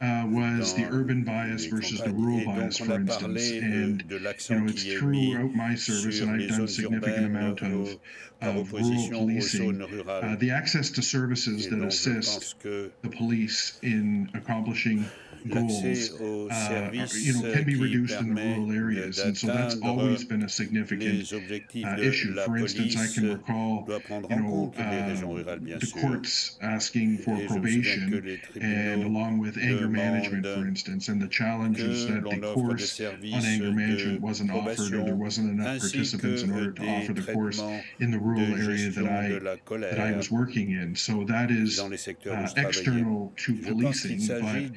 uh, 0.00 0.24
was 0.28 0.74
the 0.74 0.84
urban 0.84 1.24
bias 1.24 1.66
versus 1.66 2.00
the 2.00 2.12
rural 2.12 2.44
bias, 2.44 2.78
for 2.78 2.92
instance. 2.92 3.50
And, 3.50 4.04
you 4.08 4.20
know, 4.20 4.30
it's 4.30 4.46
throughout 4.46 5.54
my 5.54 5.74
service, 5.74 6.20
and 6.20 6.30
I've 6.30 6.48
done 6.48 6.60
a 6.62 6.68
significant 6.68 7.26
amount 7.26 7.62
of, 7.62 7.98
of 8.40 8.72
rural 8.72 9.08
policing. 9.10 9.82
Uh, 10.08 10.36
the 10.38 10.50
access 10.50 10.90
to 10.90 11.02
services 11.02 11.68
that 11.68 11.82
assist 11.82 12.60
the 12.62 12.90
police 13.16 13.78
in 13.82 14.30
accomplishing 14.34 15.04
goals, 15.46 16.20
uh, 16.20 16.90
you 17.14 17.32
know, 17.34 17.52
can 17.52 17.64
be 17.64 17.76
reduced 17.76 18.14
in 18.20 18.34
the 18.34 18.42
rural 18.42 18.72
areas, 18.72 19.18
and 19.18 19.36
so 19.36 19.46
that's 19.48 19.80
always 19.82 20.24
been 20.24 20.42
a 20.42 20.48
significant 20.48 21.32
uh, 21.32 21.96
issue. 22.00 22.34
For 22.44 22.56
instance, 22.56 22.96
I 22.96 23.06
can 23.12 23.30
recall, 23.32 23.86
you 24.30 24.36
know, 24.36 24.72
uh, 24.76 25.78
the 25.78 25.92
courts 26.00 26.56
asking 26.60 27.18
for 27.18 27.38
probation, 27.46 28.40
and 28.60 29.04
along 29.04 29.38
with 29.38 29.56
anger 29.58 29.88
management, 29.88 30.44
for 30.46 30.66
instance, 30.66 31.08
and 31.08 31.20
the 31.20 31.28
challenges 31.28 32.06
that 32.06 32.22
the 32.28 32.52
course 32.54 33.00
on 33.00 33.44
anger 33.44 33.72
management 33.72 34.20
wasn't 34.20 34.50
offered, 34.50 34.92
or 34.94 35.04
there 35.04 35.14
wasn't 35.14 35.50
enough 35.50 35.80
participants 35.80 36.42
in 36.42 36.50
order 36.52 36.72
to 36.72 36.82
offer 36.88 37.12
the 37.12 37.32
course 37.32 37.62
in 38.00 38.10
the 38.10 38.18
rural 38.18 38.40
area 38.54 38.90
that 38.90 39.06
I 39.06 39.38
that 39.80 40.00
I 40.00 40.12
was 40.16 40.30
working 40.30 40.72
in. 40.72 40.94
So 40.94 41.24
that 41.24 41.50
is 41.50 41.78
uh, 41.80 42.48
external 42.56 43.32
to 43.36 43.54
policing, 43.56 44.20
but 44.26 44.76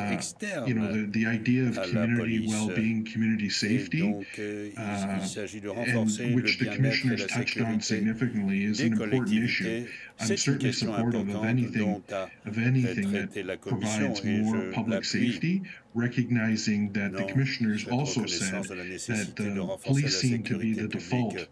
uh, 0.00 0.64
you 0.66 0.74
know 0.74 0.92
the, 0.92 1.06
the 1.06 1.26
idea 1.26 1.68
of 1.68 1.74
community 1.74 2.46
well-being, 2.48 3.04
community 3.04 3.50
safety, 3.50 4.02
uh, 4.02 4.80
and 4.80 6.34
which 6.34 6.58
the 6.58 6.70
commissioners 6.74 7.26
touched 7.26 7.60
on 7.60 7.80
significantly, 7.80 8.64
is 8.64 8.80
an 8.80 8.92
important 8.92 9.32
issue. 9.32 9.88
I'm 10.20 10.36
certainly 10.36 10.72
supportive 10.72 11.28
of 11.28 11.44
anything 11.44 12.02
of 12.44 12.58
anything 12.58 13.12
that 13.12 13.60
provides 13.60 14.24
more 14.24 14.72
public 14.72 15.04
safety, 15.04 15.62
recognizing 15.94 16.92
that 16.92 17.12
the 17.12 17.24
commissioners 17.24 17.86
also 17.88 18.26
said 18.26 18.64
that 18.64 19.32
the 19.36 19.78
police 19.84 20.20
seem 20.20 20.42
to 20.44 20.58
be 20.58 20.74
the 20.74 20.88
default 20.88 21.46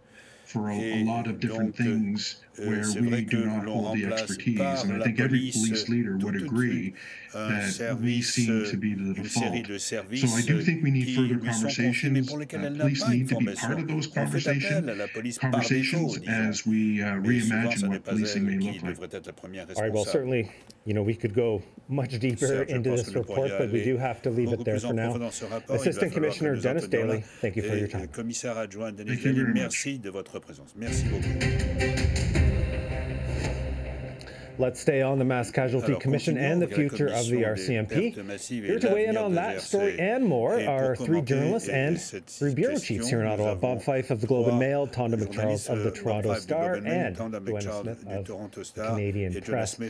for 0.45 0.71
a, 0.71 0.75
a 0.75 1.05
lot 1.05 1.27
of 1.27 1.41
different 1.41 1.77
things 1.77 2.37
Euh, 2.59 2.69
where 2.69 3.03
we 3.03 3.25
do 3.25 3.45
not 3.47 3.67
hold 3.67 3.97
the 3.97 4.07
expertise. 4.07 4.61
And 4.61 5.03
I 5.03 5.05
think 5.05 5.19
every 5.19 5.51
police 5.51 5.89
leader 5.89 6.17
would 6.19 6.37
agree 6.37 6.95
that 7.33 7.99
we 8.01 8.23
seem 8.23 8.65
to 8.67 8.77
be 8.77 8.95
the 8.95 9.15
default. 9.15 9.67
So 9.81 10.37
I 10.37 10.43
do 10.43 10.63
think 10.63 10.85
we 10.85 10.91
need 10.93 11.17
further 11.17 11.39
conversations. 11.39 12.33
Uh, 12.33 12.75
police 12.79 13.09
need 13.09 13.29
to 13.29 13.37
be 13.37 13.55
part 13.55 13.81
of 13.81 13.89
those 13.89 14.07
conversations, 14.07 15.39
conversations 15.39 16.19
as 16.29 16.65
we 16.65 17.03
uh, 17.03 17.15
reimagine 17.17 17.89
what 17.89 18.05
policing 18.05 18.47
may 18.47 18.57
look 20.87 20.97
like. 20.97 21.07
All 21.07 21.15
right, 21.15 21.15
well, 21.15 21.15
certainly, 21.15 21.15
you 21.15 21.15
know, 21.15 21.15
we 21.15 21.15
could 21.15 21.35
go 21.35 21.63
much 21.89 22.19
deeper 22.19 22.63
into 22.63 22.91
this 22.91 23.15
report, 23.15 23.51
but 23.59 23.71
we 23.71 23.85
do 23.85 23.97
have 23.97 24.21
to 24.23 24.31
leave 24.31 24.53
it 24.53 24.65
there 24.65 24.81
for 24.81 24.93
now. 24.93 25.15
Assistant 25.69 26.13
Commissioner 26.13 26.57
Dennis 26.57 26.89
Daley, 26.89 27.23
thank 27.41 27.57
you 27.57 27.63
for 27.63 27.77
your 27.77 27.89
time. 27.89 28.09
Commissaire 28.09 28.59
adjoint 28.59 28.97
Denis 28.97 29.17
Daley, 29.23 29.45
merci 29.53 29.99
de 29.99 30.11
votre 30.11 30.39
présence. 30.39 30.75
Merci 30.77 31.05
beaucoup. 31.09 32.64
Let's 34.59 34.81
stay 34.81 35.03
on 35.03 35.19
the 35.19 35.25
Mass 35.25 35.51
Casualty 35.51 35.97
Commission 35.97 36.37
and 36.39 36.63
the 36.63 36.67
future 36.69 37.09
of 37.09 37.27
the 37.27 37.43
RCMP. 37.43 38.15
Here 38.65 38.79
to 38.79 38.89
weigh 38.89 39.07
in 39.07 39.17
on 39.17 39.35
that 39.35 39.61
story 39.61 39.99
and 39.99 40.25
more 40.25 40.61
are 40.69 40.95
three 40.97 41.21
journalists 41.23 41.69
and 41.69 42.01
three 42.01 42.55
bureau 42.55 42.79
chiefs 42.79 43.09
here 43.09 43.21
in 43.21 43.27
Ottawa 43.27 43.55
Bob 43.57 43.83
Fife 43.83 44.11
of 44.11 44.21
the 44.21 44.27
Globe 44.27 44.49
and 44.49 44.59
Mail, 44.59 44.87
Tonda 44.87 45.17
MacCharles 45.17 45.69
of 45.69 45.83
the 45.83 45.91
Toronto 45.91 46.35
Star, 46.35 46.75
and 46.75 47.17
Joanna 47.17 47.83
Smith 47.83 48.07
of 48.07 48.27
the 48.27 48.83
Canadian 48.89 49.41
Press. 49.43 49.81
Uh, 49.81 49.87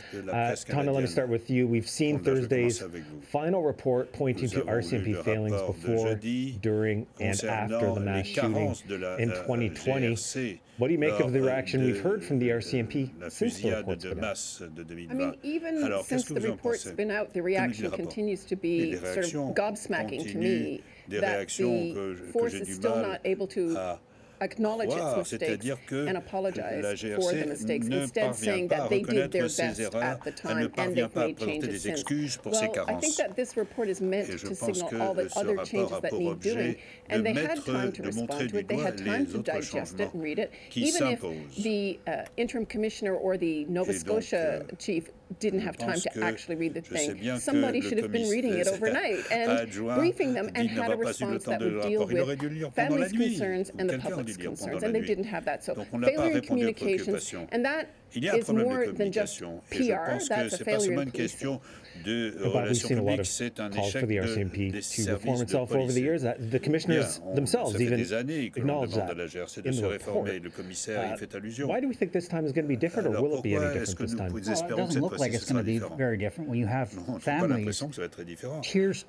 Tonda, 0.66 0.92
let 0.92 1.02
me 1.02 1.08
start 1.08 1.28
with 1.28 1.50
you. 1.50 1.66
We've 1.66 1.88
seen 1.88 2.18
Thursday's 2.18 2.82
final 3.30 3.62
report 3.62 4.12
pointing 4.12 4.48
to 4.50 4.62
RCMP 4.62 5.22
failings 5.24 5.60
before, 5.62 6.14
during, 6.60 7.06
and 7.20 7.44
after 7.44 7.92
the 7.92 8.00
mass 8.00 8.26
shooting 8.26 8.74
in 9.18 9.28
2020. 9.30 10.60
What 10.76 10.88
do 10.88 10.92
you 10.92 10.98
make 10.98 11.20
of 11.20 11.32
the 11.32 11.40
reaction 11.40 11.84
we've 11.84 12.00
heard 12.02 12.24
from 12.24 12.40
the 12.40 12.48
RCMP 12.48 13.30
since 13.30 13.58
the 13.60 13.70
report's 13.76 14.04
been 14.04 14.24
out? 14.24 14.36
I 14.60 15.14
mean, 15.14 15.36
even 15.42 16.02
since 16.04 16.24
the 16.26 16.40
report's 16.40 16.90
been 16.90 17.10
out, 17.10 17.32
the 17.32 17.42
reaction 17.42 17.90
continues 17.90 18.44
to 18.46 18.56
be 18.56 18.96
sort 18.96 19.18
of 19.18 19.32
gobsmacking 19.54 20.30
to 20.32 20.38
me 20.38 20.82
that 21.08 21.48
the 21.48 22.30
force 22.32 22.54
is 22.54 22.74
still 22.74 22.96
not 22.96 23.20
able 23.24 23.46
to 23.48 23.98
acknowledge 24.40 24.90
its 24.90 25.16
mistakes 25.16 25.66
and 25.90 26.16
apologize 26.16 27.00
for 27.00 27.32
the 27.32 27.46
mistakes, 27.46 27.86
instead 27.86 28.34
saying 28.34 28.68
that 28.68 28.88
they 28.90 29.02
did 29.02 29.32
their 29.32 29.42
best 29.42 29.80
at 29.80 30.22
the 30.24 30.32
time 30.32 30.72
and 30.76 30.96
they've 30.96 31.14
made 31.14 31.38
changes 31.38 31.82
since. 31.82 32.04
Well, 32.44 32.84
I 32.88 32.94
think 32.94 33.16
that 33.16 33.36
this 33.36 33.56
report 33.56 33.88
is 33.88 34.00
meant 34.00 34.28
to 34.28 34.54
signal 34.54 35.02
all 35.02 35.14
the 35.14 35.32
other 35.36 35.56
changes 35.64 36.00
that 36.00 36.12
need 36.12 36.40
doing, 36.40 36.76
and 37.08 37.24
they 37.24 37.34
had 37.34 37.64
time 37.64 37.92
to 37.92 38.02
respond 38.02 38.50
to 38.50 38.58
it, 38.58 38.68
they 38.68 38.76
had 38.76 38.98
time 38.98 39.26
to 39.26 39.38
digest 39.38 40.00
it 40.00 40.12
and 40.12 40.22
read 40.22 40.38
it. 40.38 40.52
Even 40.74 41.08
if 41.08 41.20
the 41.56 41.98
uh, 42.06 42.24
interim 42.36 42.66
commissioner 42.66 43.14
or 43.14 43.36
the 43.36 43.64
Nova 43.66 43.92
Scotia 43.92 44.64
euh, 44.70 44.76
chief 44.78 45.10
didn't 45.40 45.60
have 45.60 45.76
time 45.76 46.00
to 46.00 46.22
actually 46.22 46.56
read 46.56 46.74
the 46.74 46.80
thing. 46.80 47.38
Somebody 47.38 47.80
should 47.80 47.98
have 47.98 48.12
been 48.12 48.28
reading 48.28 48.54
it 48.54 48.66
overnight 48.74 49.20
and 49.30 49.70
briefing 49.72 50.34
them 50.34 50.50
and 50.54 50.68
had 50.68 50.92
a 50.92 50.96
response 50.96 51.44
that 51.44 51.60
would 51.60 51.82
deal 51.82 52.06
with 52.06 52.74
families' 52.74 53.12
concerns 53.12 53.70
and 53.78 53.88
the 53.88 53.98
public's 53.98 54.36
concerns, 54.36 54.82
and 54.82 54.94
they 54.94 55.00
didn't 55.00 55.24
have 55.24 55.44
that. 55.44 55.64
So 55.64 55.74
failure 55.74 56.38
in 56.38 56.40
communications, 56.42 57.32
and 57.50 57.64
that 57.64 57.94
is 58.12 58.50
more 58.52 58.86
than 58.88 59.12
just 59.12 59.38
PR, 59.38 60.18
that's 60.28 60.60
a 60.60 60.64
failure 60.64 61.00
in 61.00 61.10
policing 61.10 61.60
de 62.04 62.34
relations 62.42 62.88
publiques, 62.88 63.24
c'est 63.24 63.60
un 63.60 63.70
échec 63.70 64.00
for 64.00 64.08
the 64.08 64.18
RCMP 64.18 64.72
de, 64.72 64.80
to 64.80 65.12
reform 65.12 65.42
itself 65.42 65.72
over 65.72 65.92
the 65.92 66.00
years. 66.00 66.22
That 66.22 66.50
the 66.50 66.58
commissioners 66.58 67.18
Bien, 67.18 67.28
on, 67.28 67.34
themselves 67.34 67.80
even 67.80 68.00
acknowledge 68.00 68.94
that 68.94 69.14
de 69.14 69.22
la 69.22 69.26
GRC 69.26 69.62
de 69.62 69.72
se 69.72 69.84
réformer. 69.84 70.38
Le 70.40 70.50
commissaire 70.50 71.00
uh, 71.00 71.14
y 71.14 71.16
fait 71.16 71.34
allusion. 71.34 71.68
Why 71.68 71.80
do 71.80 71.88
we 71.88 71.94
think 71.94 72.12
this 72.12 72.28
time 72.28 72.44
is 72.44 72.52
going 72.52 72.64
to 72.64 72.68
be 72.68 72.76
different, 72.76 73.08
or 73.08 73.22
will 73.22 73.36
it 73.38 73.42
be 73.42 73.54
any 73.54 73.72
different 73.72 73.98
this 73.98 74.14
time? 74.14 74.32
Well, 74.32 74.42
it 74.42 74.76
doesn't 74.76 75.00
look 75.00 75.18
like 75.18 75.32
it's 75.32 75.50
going 75.50 75.64
to 75.64 75.64
be 75.64 75.78
very 75.96 76.16
different 76.16 76.50
when 76.50 76.58
you 76.58 76.66
have 76.66 76.90
families 77.20 77.82
tears 78.62 79.04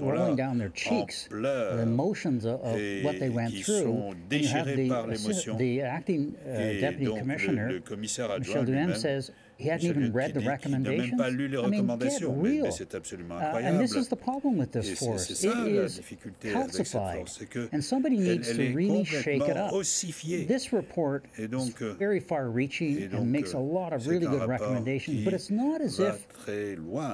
rolling 0.00 0.36
down 0.36 0.58
their 0.58 0.68
cheeks, 0.70 1.28
the 1.30 1.82
emotions 1.82 2.44
of, 2.44 2.60
of 2.60 3.04
what 3.04 3.18
they 3.20 3.30
went 3.30 3.54
through. 3.64 4.14
And 4.30 4.32
you 4.32 4.48
have 4.48 4.66
the, 4.66 5.54
the 5.58 5.80
acting 5.82 6.36
uh, 6.46 6.80
deputy 6.80 7.18
commissioner, 7.18 7.80
Michel 7.96 8.28
Duheme, 8.64 8.96
says 8.96 9.30
he 9.56 9.68
hadn't 9.68 9.86
even 9.88 10.12
read 10.12 10.34
the 10.34 10.40
recommendations. 10.40 11.20
I 11.20 11.30
mean, 11.30 11.86
get 11.98 12.20
real. 12.22 12.66
Uh, 12.66 13.58
and 13.58 13.80
this 13.80 13.94
is 13.94 14.08
the 14.08 14.16
problem 14.16 14.56
with 14.58 14.72
this 14.72 14.98
force. 14.98 15.30
It 15.30 15.44
is 15.68 16.00
calcified, 16.42 17.68
and 17.72 17.84
somebody 17.84 18.16
needs 18.18 18.52
to 18.54 18.74
really 18.74 19.04
shake 19.04 19.42
it 19.42 19.56
up. 19.56 19.72
This 19.72 20.72
report 20.72 21.24
is 21.36 21.52
euh, 21.80 21.94
very 21.94 22.20
far-reaching 22.20 23.02
and 23.12 23.30
makes 23.30 23.54
euh, 23.54 23.58
a 23.58 23.60
lot 23.60 23.92
of 23.92 24.06
really 24.06 24.26
good 24.26 24.48
recommendations, 24.48 25.24
but 25.24 25.32
it's 25.34 25.50
not 25.50 25.80
as 25.80 26.00
if 26.00 26.26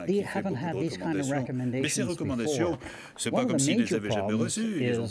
they 0.07 0.21
haven't 0.21 0.55
had 0.55 0.75
these 0.77 0.97
kind 0.97 1.21
of 1.21 1.31
recommendations 1.31 2.17
before. 2.17 2.79
One 3.31 3.45
of 3.45 3.59
the 3.59 3.67
major 3.77 4.01
problems 4.01 4.59
is 4.59 5.11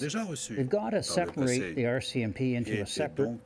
they've 0.49 0.69
got 0.69 0.91
to 0.91 1.03
separate 1.03 1.75
the 1.75 1.83
RCMP 1.83 2.55
into 2.55 2.81
a 2.81 2.85
separate 2.85 3.39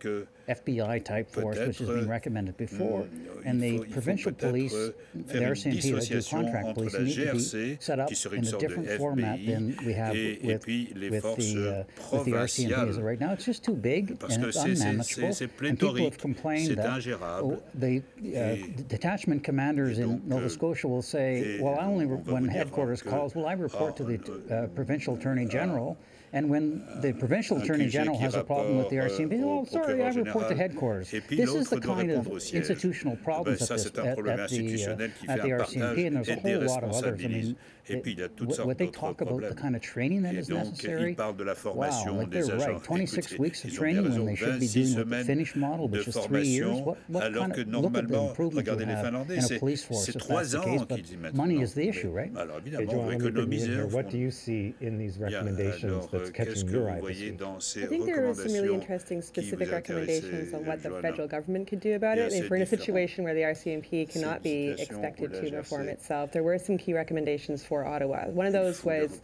FBI 0.47 1.03
type 1.05 1.29
force, 1.29 1.57
which 1.57 1.77
has 1.79 1.87
been 1.87 2.09
recommended 2.09 2.57
before, 2.57 3.07
and 3.45 3.61
the 3.61 3.85
provincial 3.91 4.31
police, 4.31 4.73
the 4.73 5.39
RCMP 5.39 5.95
that 5.95 6.07
do 6.07 6.21
contract 6.29 6.73
police, 6.73 6.93
need 6.93 7.15
to 7.15 7.33
be 7.33 7.77
set 7.79 7.99
up 7.99 8.11
in 8.11 8.47
a 8.47 8.57
different 8.57 8.89
format 8.91 9.45
than 9.45 9.77
we 9.85 9.93
have 9.93 10.13
with, 10.13 10.43
with, 10.43 10.65
the, 10.65 11.85
uh, 11.87 12.17
with 12.17 12.25
the 12.25 12.31
RCMP 12.31 12.89
as 12.89 12.99
right 12.99 13.19
now. 13.19 13.31
It's 13.31 13.45
just 13.45 13.63
too 13.63 13.75
big 13.75 14.21
and 14.29 14.45
it's 14.45 14.57
unmanageable, 14.57 15.35
and 15.61 15.79
people 15.79 15.95
have 15.95 16.17
complained 16.17 16.77
that 16.77 17.07
oh, 17.21 17.61
the 17.75 18.03
uh, 18.35 18.83
detachment 18.87 19.43
commanders 19.43 19.99
in 19.99 20.21
Nova 20.27 20.49
Scotia 20.49 20.87
will 20.87 21.01
say, 21.01 21.59
well, 21.61 21.77
I 21.79 21.85
only, 21.85 22.05
when 22.05 22.47
headquarters 22.47 23.01
calls, 23.01 23.35
well, 23.35 23.45
I 23.45 23.53
report 23.53 23.95
to 23.97 24.03
the 24.03 24.17
uh, 24.53 24.67
provincial 24.75 25.15
attorney 25.15 25.45
general, 25.45 25.97
and 26.33 26.49
when 26.49 26.83
the 27.01 27.13
provincial 27.13 27.57
attorney 27.61 27.87
general 27.87 28.17
has 28.17 28.33
a 28.33 28.43
problem 28.43 28.77
with 28.77 28.89
the 28.89 28.95
RCMP, 28.95 29.43
oh, 29.43 29.65
sorry, 29.65 30.01
I 30.03 30.07
report 30.09 30.32
to 30.41 30.55
headquarters. 30.55 31.11
This 31.11 31.53
is 31.53 31.69
the 31.69 31.79
kind 31.79 32.11
of 32.11 32.27
institutional 32.27 33.15
problems 33.17 33.61
at, 33.61 33.69
this, 33.69 33.85
at, 33.85 33.97
at, 33.97 34.17
the, 34.17 34.31
uh, 34.31 35.31
at 35.31 35.41
the 35.41 35.49
RCMP, 35.49 36.07
and 36.07 36.15
there's 36.15 36.29
a 36.29 36.35
whole 36.35 36.61
lot 36.61 36.83
of 36.83 36.91
others. 36.91 37.23
I 37.23 37.27
mean, 37.27 37.55
Et 37.89 37.97
puis, 37.97 38.13
il 38.13 38.19
y 38.19 38.23
a 38.23 38.29
toutes 38.29 38.53
sortes 38.53 38.67
what 38.67 38.75
they 38.75 38.89
talk 38.89 39.21
about 39.21 39.41
the 39.41 39.55
kind 39.55 39.75
of 39.75 39.81
training 39.81 40.23
that 40.23 40.33
is 40.33 40.47
donc, 40.47 40.65
necessary. 40.65 41.11
Il 41.11 41.15
parle 41.15 41.35
de 41.35 41.43
la 41.43 41.55
formation 41.55 42.13
wow, 42.13 42.19
like 42.21 42.29
des 42.29 42.49
agents. 42.49 42.65
Right. 42.65 42.83
26 42.83 43.39
weeks 43.39 43.65
of 43.65 43.73
training 43.73 44.03
when 44.03 44.25
they 44.25 44.35
should 44.35 44.59
be 44.59 44.67
doing 44.67 44.95
the 44.95 45.23
Finnish 45.25 45.55
model, 45.55 45.89
which 45.89 46.07
is 46.07 46.15
three 46.15 46.47
years. 46.47 46.79
What, 46.79 46.97
what 47.09 47.23
alors 47.23 47.47
kind 47.47 47.55
que 47.55 47.61
normalement, 47.61 48.33
regardez 48.37 48.85
les 48.85 48.95
Finlandais, 48.95 49.41
c'est 49.41 50.17
trois 50.17 50.55
ans 50.55 50.85
qu'ils 50.85 51.13
y 51.13 51.17
mettent. 51.17 51.35
Money 51.35 51.61
is 51.61 51.73
the 51.73 51.87
issue, 51.87 52.09
right? 52.09 52.31
Alors 52.37 52.59
évidemment, 52.59 52.93
on 52.93 53.11
économiser. 53.11 53.83
What 53.91 54.09
do 54.09 54.17
you 54.17 54.31
see 54.31 54.75
in 54.81 54.97
these 54.97 55.17
recommendations 55.19 56.07
that's 56.11 56.31
catching 56.31 56.69
your 56.69 56.89
eye 56.89 57.01
I 57.03 57.85
think 57.87 58.05
there 58.05 58.29
are 58.29 58.33
some 58.33 58.53
really 58.53 58.73
interesting 58.73 59.21
specific 59.21 59.71
recommendations 59.71 60.53
on 60.53 60.65
what 60.65 60.81
the 60.81 60.91
federal 61.01 61.27
government 61.27 61.67
could 61.67 61.79
do 61.79 61.95
about 61.95 62.17
it. 62.17 62.31
If 62.31 62.49
we're 62.49 62.57
in 62.57 62.61
a 62.61 62.65
situation 62.65 63.23
where 63.23 63.33
the 63.33 63.41
RCMP 63.41 64.09
cannot 64.09 64.41
be 64.41 64.75
expected 64.77 65.33
to 65.33 65.55
reform 65.55 65.89
itself, 65.89 66.31
there 66.31 66.43
were 66.43 66.57
some 66.57 66.77
key 66.77 66.93
recommendations 66.93 67.63
for 67.63 67.72
for 67.73 67.87
Ottawa. 67.87 68.25
One 68.27 68.45
of 68.45 68.53
those 68.53 68.83
was 68.83 69.19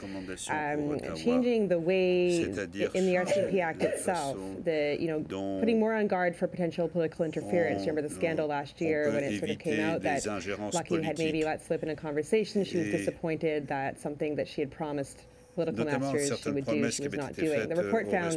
um, 0.50 1.00
changing 1.16 1.68
the 1.68 1.78
way 1.78 2.42
in 2.42 3.06
the 3.06 3.14
RCMP 3.14 3.62
Act 3.62 3.84
itself, 3.84 4.38
the 4.64 4.98
you 5.00 5.08
know 5.08 5.60
putting 5.60 5.80
more 5.80 5.94
on 5.94 6.08
guard 6.08 6.36
for 6.36 6.48
potential 6.48 6.88
political 6.88 7.26
interference. 7.26 7.82
Remember 7.82 8.02
the 8.02 8.10
scandal 8.10 8.48
last 8.48 8.82
year 8.82 9.12
when 9.14 9.24
it 9.24 9.38
sort 9.38 9.52
of 9.52 9.60
came 9.60 9.80
out 9.80 10.02
that 10.02 10.24
Lucki 10.24 11.04
had 11.04 11.20
maybe 11.20 11.44
let 11.44 11.64
slip 11.64 11.84
in 11.84 11.90
a 11.90 11.96
conversation. 11.96 12.66
She 12.66 12.78
was 12.78 12.88
disappointed 12.88 13.68
that 13.68 14.00
something 14.00 14.36
that 14.38 14.48
she 14.48 14.62
had 14.62 14.72
promised 14.72 15.20
political 15.66 16.00
masters 16.00 16.40
she 16.40 16.52
would 16.52 16.66
do, 16.66 16.92
she 16.92 17.04
was 17.04 17.14
not 17.14 17.36
doing. 17.36 17.68
The 17.68 17.76
report 17.76 18.10
found 18.10 18.36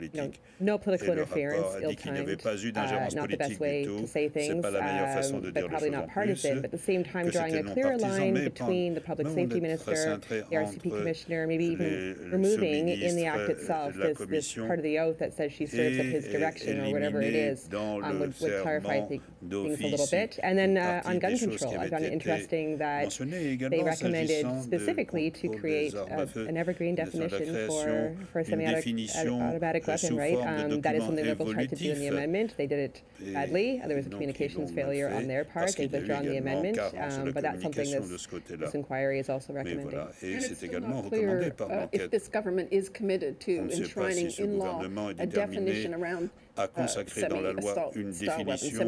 you 0.00 0.10
know, 0.14 0.30
no 0.60 0.78
political 0.78 1.12
interference, 1.12 1.66
ill-timed, 1.82 2.76
uh, 2.76 3.08
not 3.14 3.30
the 3.30 3.36
best 3.36 3.60
way 3.60 3.84
to 3.84 4.06
say 4.06 4.28
things, 4.28 4.64
um, 4.64 5.52
but 5.52 5.68
probably 5.68 5.90
not 5.90 6.08
partisan, 6.08 6.56
but 6.56 6.66
at 6.66 6.70
the 6.70 6.78
same 6.78 7.04
time 7.04 7.30
drawing 7.30 7.56
a 7.56 7.72
clearer 7.72 7.98
line 7.98 8.34
between 8.34 8.94
the 8.94 9.00
public 9.00 9.28
safety 9.28 9.60
minister, 9.60 10.16
the 10.28 10.44
RCP 10.50 10.82
commissioner, 10.82 11.46
maybe 11.46 11.66
even 11.66 12.30
removing 12.32 12.88
in 12.88 13.16
the 13.16 13.26
act 13.26 13.50
itself 13.50 13.94
this, 13.94 14.18
this 14.18 14.54
part 14.54 14.78
of 14.78 14.82
the 14.82 14.98
oath 14.98 15.18
that 15.18 15.32
says 15.34 15.52
she 15.52 15.66
serves 15.66 15.98
at 15.98 16.06
his 16.06 16.26
direction 16.26 16.80
or 16.80 16.92
whatever 16.92 17.22
it 17.22 17.34
is, 17.34 17.68
um, 17.74 18.18
would, 18.20 18.34
would 18.40 18.62
clarify 18.62 19.00
th 19.00 19.20
things 19.48 19.80
a 19.80 19.88
little 19.88 20.06
bit. 20.10 20.38
And 20.42 20.58
then 20.58 20.76
uh, 20.76 21.02
on 21.04 21.18
gun 21.18 21.38
control, 21.38 21.78
I 21.78 21.88
found 21.88 22.04
it 22.04 22.12
interesting 22.12 22.78
that 22.78 23.10
they 23.10 23.82
recommended 23.82 24.46
specifically 24.62 25.30
to 25.30 25.48
create 25.58 25.94
a, 25.94 26.28
an 26.48 26.56
evergreen 26.64 26.94
definition 26.94 27.66
for, 27.66 28.16
for 28.32 28.38
a 28.40 28.44
semi-automatic 28.44 29.86
weapon, 29.86 30.16
right? 30.16 30.38
Um, 30.38 30.80
that 30.80 30.94
is 30.94 31.04
something 31.04 31.24
Liberals 31.24 31.52
tried 31.52 31.70
to 31.70 31.76
do 31.76 31.92
in 31.92 32.00
the 32.00 32.08
amendment. 32.08 32.54
They 32.56 32.66
did 32.66 32.78
it 32.78 33.02
badly. 33.34 33.82
There 33.86 33.96
was 33.96 34.06
a 34.06 34.10
communications 34.10 34.70
failure 34.70 35.08
on 35.18 35.28
their 35.28 35.44
part. 35.44 35.74
They've 35.76 35.92
withdrawn 35.92 36.24
the 36.24 36.38
amendment, 36.38 36.78
um, 36.78 37.32
but 37.32 37.42
that's 37.42 37.62
something 37.62 37.90
this, 37.90 38.28
this 38.64 38.74
inquiry 38.74 39.18
is 39.18 39.28
also 39.28 39.52
recommending. 39.52 39.98
And 39.98 40.08
it's 40.22 40.56
still 40.56 40.80
not 40.80 41.08
clear 41.08 41.54
uh, 41.60 41.86
if 41.92 42.10
this 42.10 42.28
government 42.28 42.68
is 42.70 42.88
committed 42.88 43.40
to 43.40 43.52
enshrining 43.70 44.30
in 44.38 44.58
law 44.58 44.82
a 45.18 45.26
definition 45.26 45.94
around 45.94 46.30
a 46.56 46.68
consacré 46.68 47.26
dans 47.28 47.40
la 47.40 47.52
loi 47.52 47.90
une 47.96 48.12
définition 48.12 48.84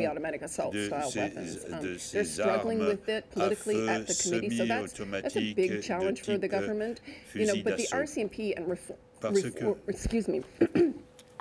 de 0.71 0.89
ces, 1.09 1.19
um, 1.73 1.81
de 1.83 1.99
ces 1.99 2.41
armes 2.41 2.97
à 3.37 3.51
feu 3.51 4.05
semi-automatiques 4.15 5.83
challenge 5.83 6.23
for 6.23 6.39
the 6.39 6.49
government. 6.49 7.01
You 7.35 7.47
know, 7.47 7.63
but 7.67 7.77
the 7.79 7.89
RCMP 7.93 8.57
and 8.57 8.69
reform, 8.69 8.99
reform 9.23 9.79
excuse 9.89 10.29
me, 10.29 10.43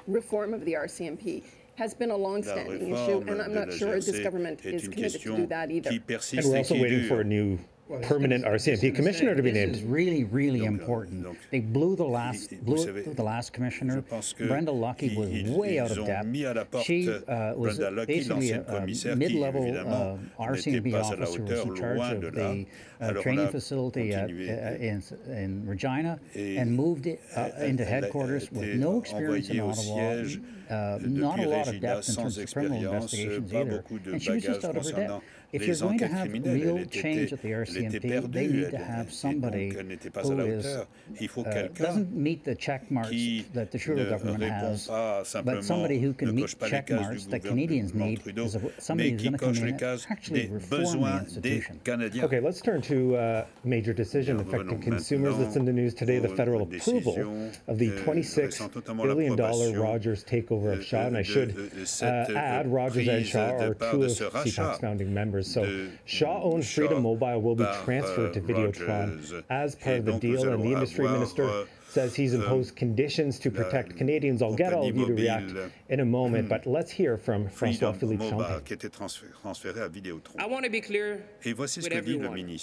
reform 0.08 0.54
of 0.54 0.66
the 0.66 0.74
RCMP 0.74 1.44
has 1.76 1.94
been 1.94 2.12
a 2.12 2.16
long-standing 2.16 2.90
issue, 2.90 3.24
and 3.28 3.42
I'm 3.42 3.54
not 3.54 3.72
sure 3.72 4.00
this 4.00 4.20
government 4.20 4.66
is 4.66 4.88
committed 4.88 5.22
to 5.22 5.36
do 5.38 5.46
that 5.48 5.72
either. 5.72 5.90
And 5.90 6.46
we're 6.46 6.58
also 6.58 6.80
waiting 6.80 7.08
for 7.08 7.22
a 7.22 7.24
new 7.24 7.60
permanent 8.02 8.46
RCMP 8.46 8.96
commissioner 8.96 9.36
to 9.36 9.44
be 9.44 9.52
named. 9.52 9.74
This 9.76 9.82
is 9.82 9.88
really, 9.88 10.24
really 10.24 10.66
important. 10.66 11.38
They 11.52 11.60
blew 11.60 11.96
the 11.96 12.06
last, 12.06 12.54
blew 12.66 13.04
the 13.04 13.24
last 13.24 13.54
commissioner. 13.54 14.02
Brenda 14.02 14.72
Lucki 14.72 15.16
was 15.16 15.58
way 15.58 15.80
out 15.80 15.92
of 15.92 16.06
depth. 16.06 16.84
She 16.84 17.10
uh, 17.10 17.54
was 17.56 17.78
basically 18.08 18.52
a, 18.52 18.62
a 18.66 19.16
mid-level 19.16 19.64
uh, 19.78 20.44
RCMP 20.44 21.00
officer 21.00 21.38
who 21.38 21.44
was 21.44 21.60
in 21.62 21.76
charge 21.76 22.24
of 22.24 22.34
the 22.34 22.66
uh, 23.02 23.14
training 23.22 23.50
facility 23.50 24.14
at, 24.14 24.30
uh, 24.30 24.34
in, 24.34 25.04
in 25.28 25.66
Regina 25.68 26.20
and 26.34 26.76
moved 26.76 27.08
it 27.08 27.22
uh, 27.36 27.50
into 27.60 27.86
headquarters 27.86 28.52
with 28.52 28.76
no 28.76 29.00
experience 29.00 29.50
in 29.50 29.60
Ottawa. 29.60 30.24
Uh, 30.70 30.98
not 31.02 31.40
a 31.40 31.48
lot 31.48 31.68
of 31.68 31.80
depth 31.80 32.10
in 32.10 32.16
terms 32.16 32.38
of 32.40 32.52
criminal 32.52 32.94
investigations 32.94 33.54
either. 33.54 33.84
And 34.06 34.22
she 34.22 34.32
was 34.32 34.44
just 34.44 34.66
out 34.66 34.76
of 34.76 34.86
her 34.86 34.92
depth. 34.92 35.24
If 35.52 35.68
you're 35.68 35.76
going 35.78 36.00
to 36.00 36.08
have 36.08 36.34
real 36.34 36.84
change 36.86 37.32
at 37.32 37.42
the 37.42 37.52
RCMP, 37.52 37.75
they 38.32 38.48
need 38.48 38.72
to 38.72 38.78
have 38.78 39.12
somebody 39.14 39.70
who 39.72 40.40
is, 40.48 40.66
uh, 40.66 40.86
doesn't 41.76 42.12
meet 42.14 42.44
the 42.44 42.56
check 42.56 42.90
marks 42.92 43.10
that 43.54 43.72
the 43.72 43.78
Trudeau 43.78 44.10
government 44.10 44.44
has, 44.44 44.88
but 45.44 45.64
somebody 45.64 46.00
who 46.00 46.14
can 46.14 46.36
meet 46.36 46.50
the 46.60 46.70
check 46.70 46.90
marks 46.90 47.26
that 47.26 47.44
Canadians 47.44 47.94
need 47.94 48.22
is 48.26 48.58
somebody 48.80 49.12
who's 49.12 49.22
going 49.24 49.34
to 49.34 49.38
come 49.40 49.56
in 49.56 49.68
and 49.70 50.06
actually 50.10 50.48
reform 50.50 51.02
the 51.02 51.20
institution. 51.20 51.80
Okay, 52.24 52.40
let's 52.40 52.62
turn 52.62 52.82
to 52.84 53.16
uh, 53.16 53.46
major 53.64 53.94
decision 53.94 54.40
affecting 54.40 54.80
consumers 54.82 55.38
that's 55.38 55.56
in 55.56 55.66
the 55.66 55.74
news 55.74 55.94
today, 55.94 56.20
the 56.20 56.30
federal 56.30 56.62
approval 56.64 57.52
of 57.68 57.78
the 57.80 57.90
$26 57.92 58.96
billion 59.04 59.36
Rogers 59.82 60.24
takeover 60.24 60.74
of 60.74 60.84
Shaw. 60.86 60.98
And 61.08 61.18
I 61.18 61.24
should 61.24 61.72
uh, 62.02 62.06
add, 62.36 62.72
Rogers 62.72 63.08
and 63.08 63.26
Shaw 63.26 63.40
are 63.58 63.74
two 63.74 64.04
of 64.04 64.12
CPAC's 64.12 64.80
founding 64.80 65.14
members. 65.14 65.52
So 65.54 65.90
Shaw 66.06 66.42
owned 66.44 66.66
Freedom 66.66 67.04
Mobile 67.04 67.42
will 67.42 67.56
be 67.56 67.65
transferred 67.84 68.34
to 68.34 68.42
Videotron 68.42 69.44
as 69.50 69.76
part 69.76 69.98
of 69.98 70.06
the 70.06 70.20
deal, 70.20 70.54
and 70.54 70.64
the 70.64 70.72
industry 70.72 71.08
minister 71.08 71.66
says 71.90 72.14
he's 72.14 72.34
imposed 72.34 72.76
conditions 72.76 73.40
to 73.40 73.50
protect 73.50 73.96
Canadians. 73.96 74.42
I'll 74.42 74.56
get 74.56 74.74
all 74.74 74.90
of 74.90 74.96
you 74.96 75.06
to 75.06 75.14
react 75.14 75.54
in 75.90 76.02
a 76.02 76.06
moment, 76.06 76.50
but 76.50 76.66
let's 76.68 76.92
hear 76.92 77.18
from 77.18 77.48
François 77.48 77.96
Philippe 77.96 78.30
Champagne. 78.30 78.62
I 80.38 80.46
want 80.46 80.66
to 80.66 80.72
be 80.72 80.82
clear 80.82 81.26
with 81.46 81.92
everyone 81.92 82.60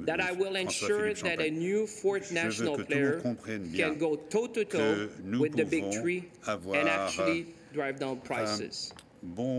that 0.00 0.20
I 0.20 0.32
will 0.32 0.56
ensure 0.56 1.12
that 1.14 1.40
a 1.40 1.50
new 1.50 1.86
fourth 1.86 2.32
national 2.32 2.78
player 2.84 3.20
can 3.44 3.98
go 3.98 4.16
toe-to-toe 4.16 5.08
with 5.38 5.56
the 5.56 5.64
big 5.64 5.92
three 5.92 6.28
and 6.46 6.88
actually 6.88 7.54
drive 7.72 8.00
down 8.00 8.18
prices. 8.18 8.92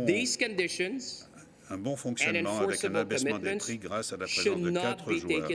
These 0.05 0.37
conditions 0.37 1.28
un 1.69 1.77
bon 1.77 1.95
fonctionnement 1.95 2.59
avec 2.59 2.83
un 2.83 2.95
abaissement 2.95 3.39
des 3.39 3.55
prix 3.57 3.77
grâce 3.77 4.13
à 4.13 4.17
la 4.17 4.25
présence 4.25 4.61
de 4.61 4.71
quatre 4.71 5.13
joueurs. 5.13 5.51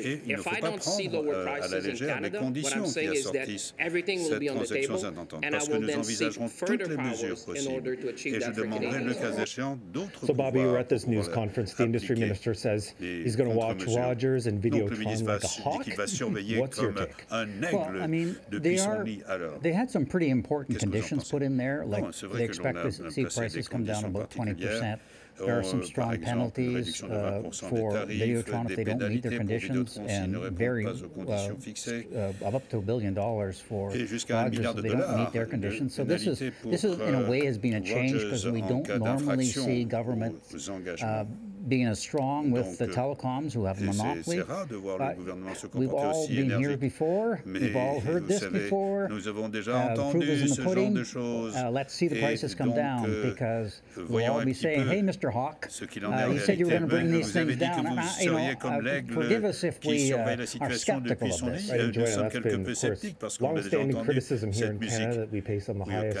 Et 0.00 0.20
il 0.26 0.32
ne 0.32 0.36
faut 0.36 0.50
pas 0.50 0.70
prendre 0.72 1.24
euh, 1.26 1.46
à 1.46 1.68
la 1.68 1.80
légère 1.80 2.20
les 2.20 2.30
conditions 2.30 2.84
qui 2.84 3.06
assortissent 3.06 3.74
cette 3.78 4.46
transaction 4.46 5.10
d'entente, 5.12 5.44
parce 5.50 5.68
que 5.68 5.76
nous 5.76 5.90
envisagerons 5.90 6.48
toutes 6.66 6.88
les 6.88 6.96
mesures 6.96 7.44
possibles. 7.44 7.98
Et 8.26 8.40
je 8.40 8.50
demanderai, 8.50 9.00
le 9.04 9.14
cas 9.14 9.32
échéant, 9.42 9.78
d'autres 9.92 10.26
So 10.26 10.34
Bobby, 10.34 10.60
you're 10.60 10.78
at 10.78 10.88
this 10.88 11.06
news 11.06 11.28
conference. 11.28 11.74
The 11.74 11.82
industry 11.82 12.16
minister 12.16 12.54
says 12.54 12.94
he's 12.98 13.36
going 13.36 13.50
to 13.50 13.56
watch 13.56 13.84
Rogers 13.86 14.46
and 14.46 14.60
Videotron 14.60 15.26
like 15.26 15.44
a 15.44 15.46
hawk. 15.46 15.86
What's 15.96 16.80
your 16.80 16.92
take? 16.92 17.26
Well, 17.30 18.02
I 18.02 18.06
mean, 18.06 18.36
they 18.50 18.78
are. 18.78 19.04
They 19.60 19.72
had 19.72 19.90
some 19.90 20.06
pretty 20.06 20.30
important 20.30 20.78
conditions 20.78 21.30
put 21.30 21.42
in 21.42 21.56
there, 21.56 21.84
like 21.86 22.04
they 22.32 22.44
expect 22.44 22.82
to 22.82 23.10
see 23.10 23.24
prices 23.24 23.68
come 23.68 23.84
down 23.84 24.04
about 24.04 24.30
20 24.30 24.54
percent. 24.54 25.00
There 25.38 25.58
are 25.58 25.64
some 25.64 25.80
euh, 25.80 25.84
strong 25.84 26.20
penalties 26.20 27.02
uh, 27.02 27.42
for 27.50 27.92
Videotron 28.06 28.70
if 28.70 28.76
they 28.76 28.84
don't 28.84 29.08
meet 29.08 29.22
their 29.22 29.38
conditions, 29.38 29.96
and 29.96 30.36
very 30.56 30.86
uh, 30.86 30.90
uh, 30.92 32.32
of 32.42 32.54
up 32.54 32.68
to 32.70 32.78
a 32.78 32.80
billion 32.80 33.14
dollars 33.14 33.60
for 33.60 33.90
Rogers 33.90 34.30
if 34.30 34.76
they 34.76 34.88
don't 34.90 35.18
meet 35.18 35.32
their 35.32 35.46
conditions. 35.46 35.94
So 35.94 36.04
this 36.04 36.26
is 36.26 36.38
this 36.64 36.84
is 36.84 37.00
in 37.00 37.14
a 37.14 37.28
way 37.28 37.44
has 37.46 37.58
been 37.58 37.74
a 37.74 37.80
change 37.80 38.12
because 38.12 38.46
we 38.46 38.62
don't 38.62 38.88
normally 39.00 39.46
see 39.46 39.84
government 39.84 40.40
being 41.68 41.86
as 41.86 41.98
strong 41.98 42.50
with 42.50 42.78
the 42.78 42.86
telecoms 42.86 43.52
who 43.52 43.64
have 43.64 43.80
a 43.80 43.84
monopoly. 43.84 44.42
We've 45.74 45.92
all 45.92 46.28
been 46.28 46.58
here 46.58 46.76
before. 46.76 47.40
We've 47.44 47.76
all 47.76 48.00
heard 48.00 48.28
this 48.28 48.44
before. 48.44 49.04
Uh, 49.04 50.10
proof 50.10 50.24
is 50.24 50.42
in 50.42 50.48
the 50.48 50.62
pudding. 50.62 50.96
Uh, 51.56 51.70
let's 51.70 51.94
see 51.94 52.08
the 52.08 52.20
prices 52.20 52.54
come 52.54 52.74
down 52.74 53.10
euh, 53.10 53.30
because 53.30 53.80
we'll 54.08 54.30
all 54.30 54.44
be 54.44 54.52
saying, 54.52 54.86
"Hey, 54.88 55.00
Mr. 55.00 55.32
Hawk, 55.32 55.68
uh, 55.70 56.26
you 56.26 56.38
said 56.38 56.58
you 56.58 56.66
were 56.66 56.70
going 56.70 56.82
to 56.82 56.88
bring 56.88 57.10
these 57.10 57.32
things 57.32 57.56
down." 57.56 57.84
You 58.20 58.32
know, 58.32 58.38
uh, 58.38 59.02
forgive 59.12 59.44
us 59.44 59.64
if 59.64 59.84
we 59.84 60.12
uh, 60.12 60.36
are 60.60 60.72
skeptical 60.72 61.32
of 61.32 61.40
this. 61.40 61.70
Right, 61.70 61.80
enjoy 61.80 62.04
that's 62.04 62.38
been, 62.38 62.66
of 62.68 62.80
course, 63.20 63.40
long-standing 63.40 64.04
criticism 64.04 64.52
here 64.52 64.70
in 64.70 64.78
Canada 64.78 65.20
that 65.20 65.32
we 65.32 65.40
pay 65.40 65.58
some 65.60 65.80
of 65.80 65.88
the 65.88 65.92
highest 65.92 66.18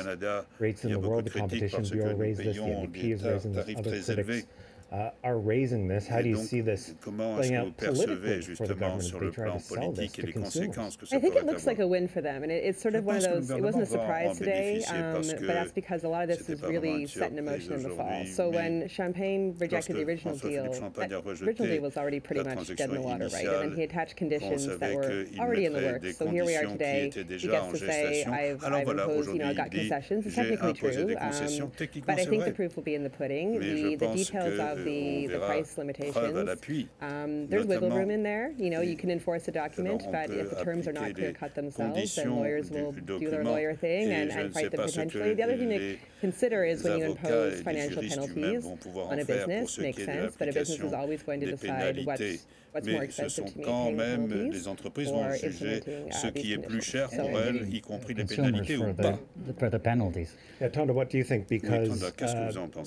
rates 0.58 0.84
in 0.84 0.92
the 0.92 0.98
world. 1.00 1.24
The 1.24 1.30
Competition 1.30 1.84
Bureau 1.90 2.14
raised 2.16 2.40
this. 2.40 2.56
The 2.56 2.62
NDP 2.62 3.12
is 3.14 3.22
raising 3.24 3.52
this. 3.52 3.68
Other 3.76 3.92
critics 4.22 4.46
uh, 4.92 5.10
are 5.24 5.38
raising 5.38 5.88
this. 5.88 6.06
How 6.06 6.22
do 6.22 6.28
you 6.28 6.36
see 6.36 6.60
this 6.60 6.94
playing 7.02 7.54
out 7.54 7.76
politically 7.76 8.42
for 8.54 8.66
the 8.66 8.74
government 8.74 9.12
if 9.12 9.20
they 9.20 9.30
try 9.30 9.50
to 9.50 9.60
sell 9.60 9.92
this 9.92 10.12
to 10.12 10.32
consumers? 10.32 11.12
I 11.12 11.18
think 11.18 11.36
it 11.36 11.46
looks 11.46 11.66
like 11.66 11.78
a 11.80 11.86
win 11.86 12.06
for 12.06 12.20
them, 12.20 12.42
and 12.42 12.52
it, 12.52 12.64
it's 12.64 12.80
sort 12.80 12.94
of 12.94 13.04
one 13.04 13.16
of 13.16 13.22
those. 13.22 13.50
It 13.50 13.62
wasn't 13.62 13.84
a 13.84 13.86
surprise 13.86 14.38
today, 14.38 14.82
um, 14.84 15.22
but 15.22 15.46
that's 15.46 15.72
because 15.72 16.04
a 16.04 16.08
lot 16.08 16.22
of 16.22 16.28
this 16.28 16.48
is 16.48 16.62
really 16.62 17.06
set 17.06 17.32
in 17.32 17.44
motion 17.44 17.72
in 17.72 17.82
the 17.82 17.90
fall. 17.90 18.24
So 18.26 18.50
when 18.50 18.88
Champagne 18.88 19.56
rejected 19.58 19.96
the 19.96 20.04
original 20.04 20.36
deal, 20.36 20.70
that 20.94 21.12
original 21.12 21.68
deal 21.68 21.82
was 21.82 21.96
already 21.96 22.20
pretty 22.20 22.42
much 22.44 22.74
dead 22.76 22.90
in 22.90 22.96
the 22.96 23.02
water, 23.02 23.28
right? 23.32 23.46
And 23.46 23.70
then 23.70 23.76
he 23.76 23.82
attached 23.82 24.16
conditions 24.16 24.66
that 24.66 24.94
were 24.94 25.26
already 25.38 25.66
in 25.66 25.72
the 25.72 25.80
works. 25.80 26.18
So 26.18 26.28
here 26.28 26.44
we 26.44 26.56
are 26.56 26.66
today. 26.66 27.10
He 27.14 27.48
gets 27.48 27.70
to 27.70 27.78
say, 27.78 28.24
"I've, 28.24 28.62
I've 28.64 28.88
imposed, 28.88 29.30
you 29.30 29.38
know, 29.38 29.48
I 29.48 29.54
got 29.54 29.70
concessions." 29.70 30.26
It's 30.26 30.36
technically 30.36 30.72
true, 30.72 31.16
um, 31.20 31.72
but 32.06 32.20
I 32.20 32.24
think 32.24 32.44
the 32.44 32.52
proof 32.52 32.76
will 32.76 32.82
be 32.82 32.94
in 32.94 33.02
the 33.02 33.10
pudding. 33.10 33.58
The, 33.58 33.96
the 33.96 34.14
details 34.14 34.58
of 34.60 34.73
of 34.78 34.84
the, 34.84 35.26
the 35.26 35.38
price 35.38 35.76
limitations. 35.78 36.86
Um, 37.00 37.46
there's 37.48 37.66
wiggle 37.66 37.90
room 37.90 38.10
in 38.10 38.22
there. 38.22 38.52
You 38.56 38.70
know, 38.70 38.80
you 38.80 38.96
can 38.96 39.10
enforce 39.10 39.48
a 39.48 39.52
document, 39.52 40.04
but 40.10 40.30
if 40.30 40.50
the 40.50 40.64
terms 40.64 40.88
are 40.88 40.92
not 40.92 41.14
clear 41.14 41.32
cut 41.32 41.54
themselves, 41.54 42.14
then 42.14 42.30
lawyers 42.30 42.70
will 42.70 42.92
do 42.92 43.30
their 43.30 43.44
lawyer 43.44 43.74
thing 43.74 44.10
and, 44.10 44.30
and 44.30 44.52
fight 44.52 44.70
them 44.70 44.84
potentially. 44.84 45.34
The 45.34 45.42
other 45.42 45.56
thing 45.56 45.70
to 45.70 45.98
consider 46.20 46.64
is 46.64 46.82
when 46.82 46.98
you 46.98 47.04
impose 47.06 47.60
financial 47.62 48.02
penalties 48.02 48.66
on 48.66 49.18
a 49.18 49.24
business, 49.24 49.78
makes 49.78 50.04
sense, 50.04 50.36
but 50.38 50.48
a 50.48 50.52
business 50.52 50.80
is 50.80 50.92
always 50.92 51.22
going 51.22 51.40
to 51.40 51.50
decide 51.50 52.04
what's 52.04 52.46
mais 52.82 53.10
ce 53.10 53.28
sont 53.28 53.44
quand 53.62 53.92
même 53.92 54.50
les 54.50 54.68
entreprises 54.68 55.08
vont 55.08 55.30
juger 55.32 55.80
ce 56.10 56.26
qui 56.28 56.52
est 56.52 56.58
plus 56.58 56.82
cher 56.82 57.08
pour 57.08 57.38
elles, 57.38 57.68
y 57.72 57.80
compris 57.80 58.14
les 58.14 58.24
pénalités 58.24 58.76
ou 58.76 58.92
pas. 58.94 59.18
For 59.58 59.70
the 59.70 59.78
penalties. 59.78 60.34
Yeah, 60.60 60.68
Tonda, 60.70 60.92
what 60.92 61.10
do 61.10 61.18
you 61.18 61.24
think? 61.24 61.48
Because 61.48 62.02
uh, 62.02 62.10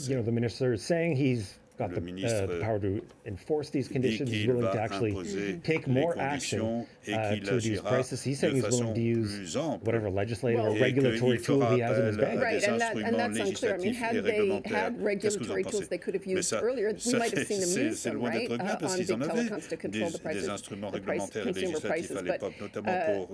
you 0.07 0.15
know 0.15 0.21
the 0.21 0.31
minister 0.31 0.73
is 0.73 0.83
saying 0.83 1.15
he's 1.15 1.59
got 1.77 1.91
the, 1.91 2.25
uh, 2.25 2.45
the, 2.47 2.59
power 2.59 2.79
to 2.79 3.01
enforce 3.25 3.69
these 3.69 3.87
conditions. 3.87 4.31
He's 4.31 4.47
willing 4.47 4.63
to 4.63 4.81
actually 4.81 5.59
take 5.63 5.87
more 5.87 6.17
action 6.17 6.87
uh, 7.07 7.35
to 7.35 7.59
these 7.59 7.81
prices. 7.81 8.23
He's 8.23 8.39
saying 8.39 8.55
he's 8.55 8.63
willing 8.63 8.95
to 8.95 9.01
use 9.01 9.55
whatever 9.55 10.09
legislative 10.09 10.61
well, 10.61 10.73
or 10.73 10.79
regulatory 10.79 11.37
tool 11.39 11.65
he 11.69 11.79
has 11.79 11.97
in 11.99 12.05
his 12.07 12.17
bag. 12.17 12.39
Right, 12.39 12.63
and, 12.63 12.81
that, 12.81 12.95
and 12.95 13.15
that's 13.15 13.37
unclear. 13.37 13.75
I 13.75 13.77
mean, 13.77 13.93
had 13.93 14.23
they 14.23 14.61
had 14.65 15.01
regulatory 15.01 15.63
tools 15.63 15.87
they 15.87 15.97
could 15.97 16.15
have 16.15 16.25
used 16.25 16.51
earlier, 16.53 16.93
we 17.05 17.13
might 17.13 17.37
have 17.37 17.47
seen 17.47 17.61
them 17.61 17.85
use 17.85 18.03
them, 18.03 18.21
right, 18.21 18.49
uh, 18.49 18.53
on 18.53 18.97
big 18.97 19.07
telecoms 19.07 19.69
to 19.69 19.77
control 19.77 20.09
the 20.09 20.19
prices, 20.19 20.61
the 20.67 21.01
price, 21.01 21.29
consumer 21.29 21.79
prices. 21.79 22.21
But 22.23 22.43
uh, 22.43 23.25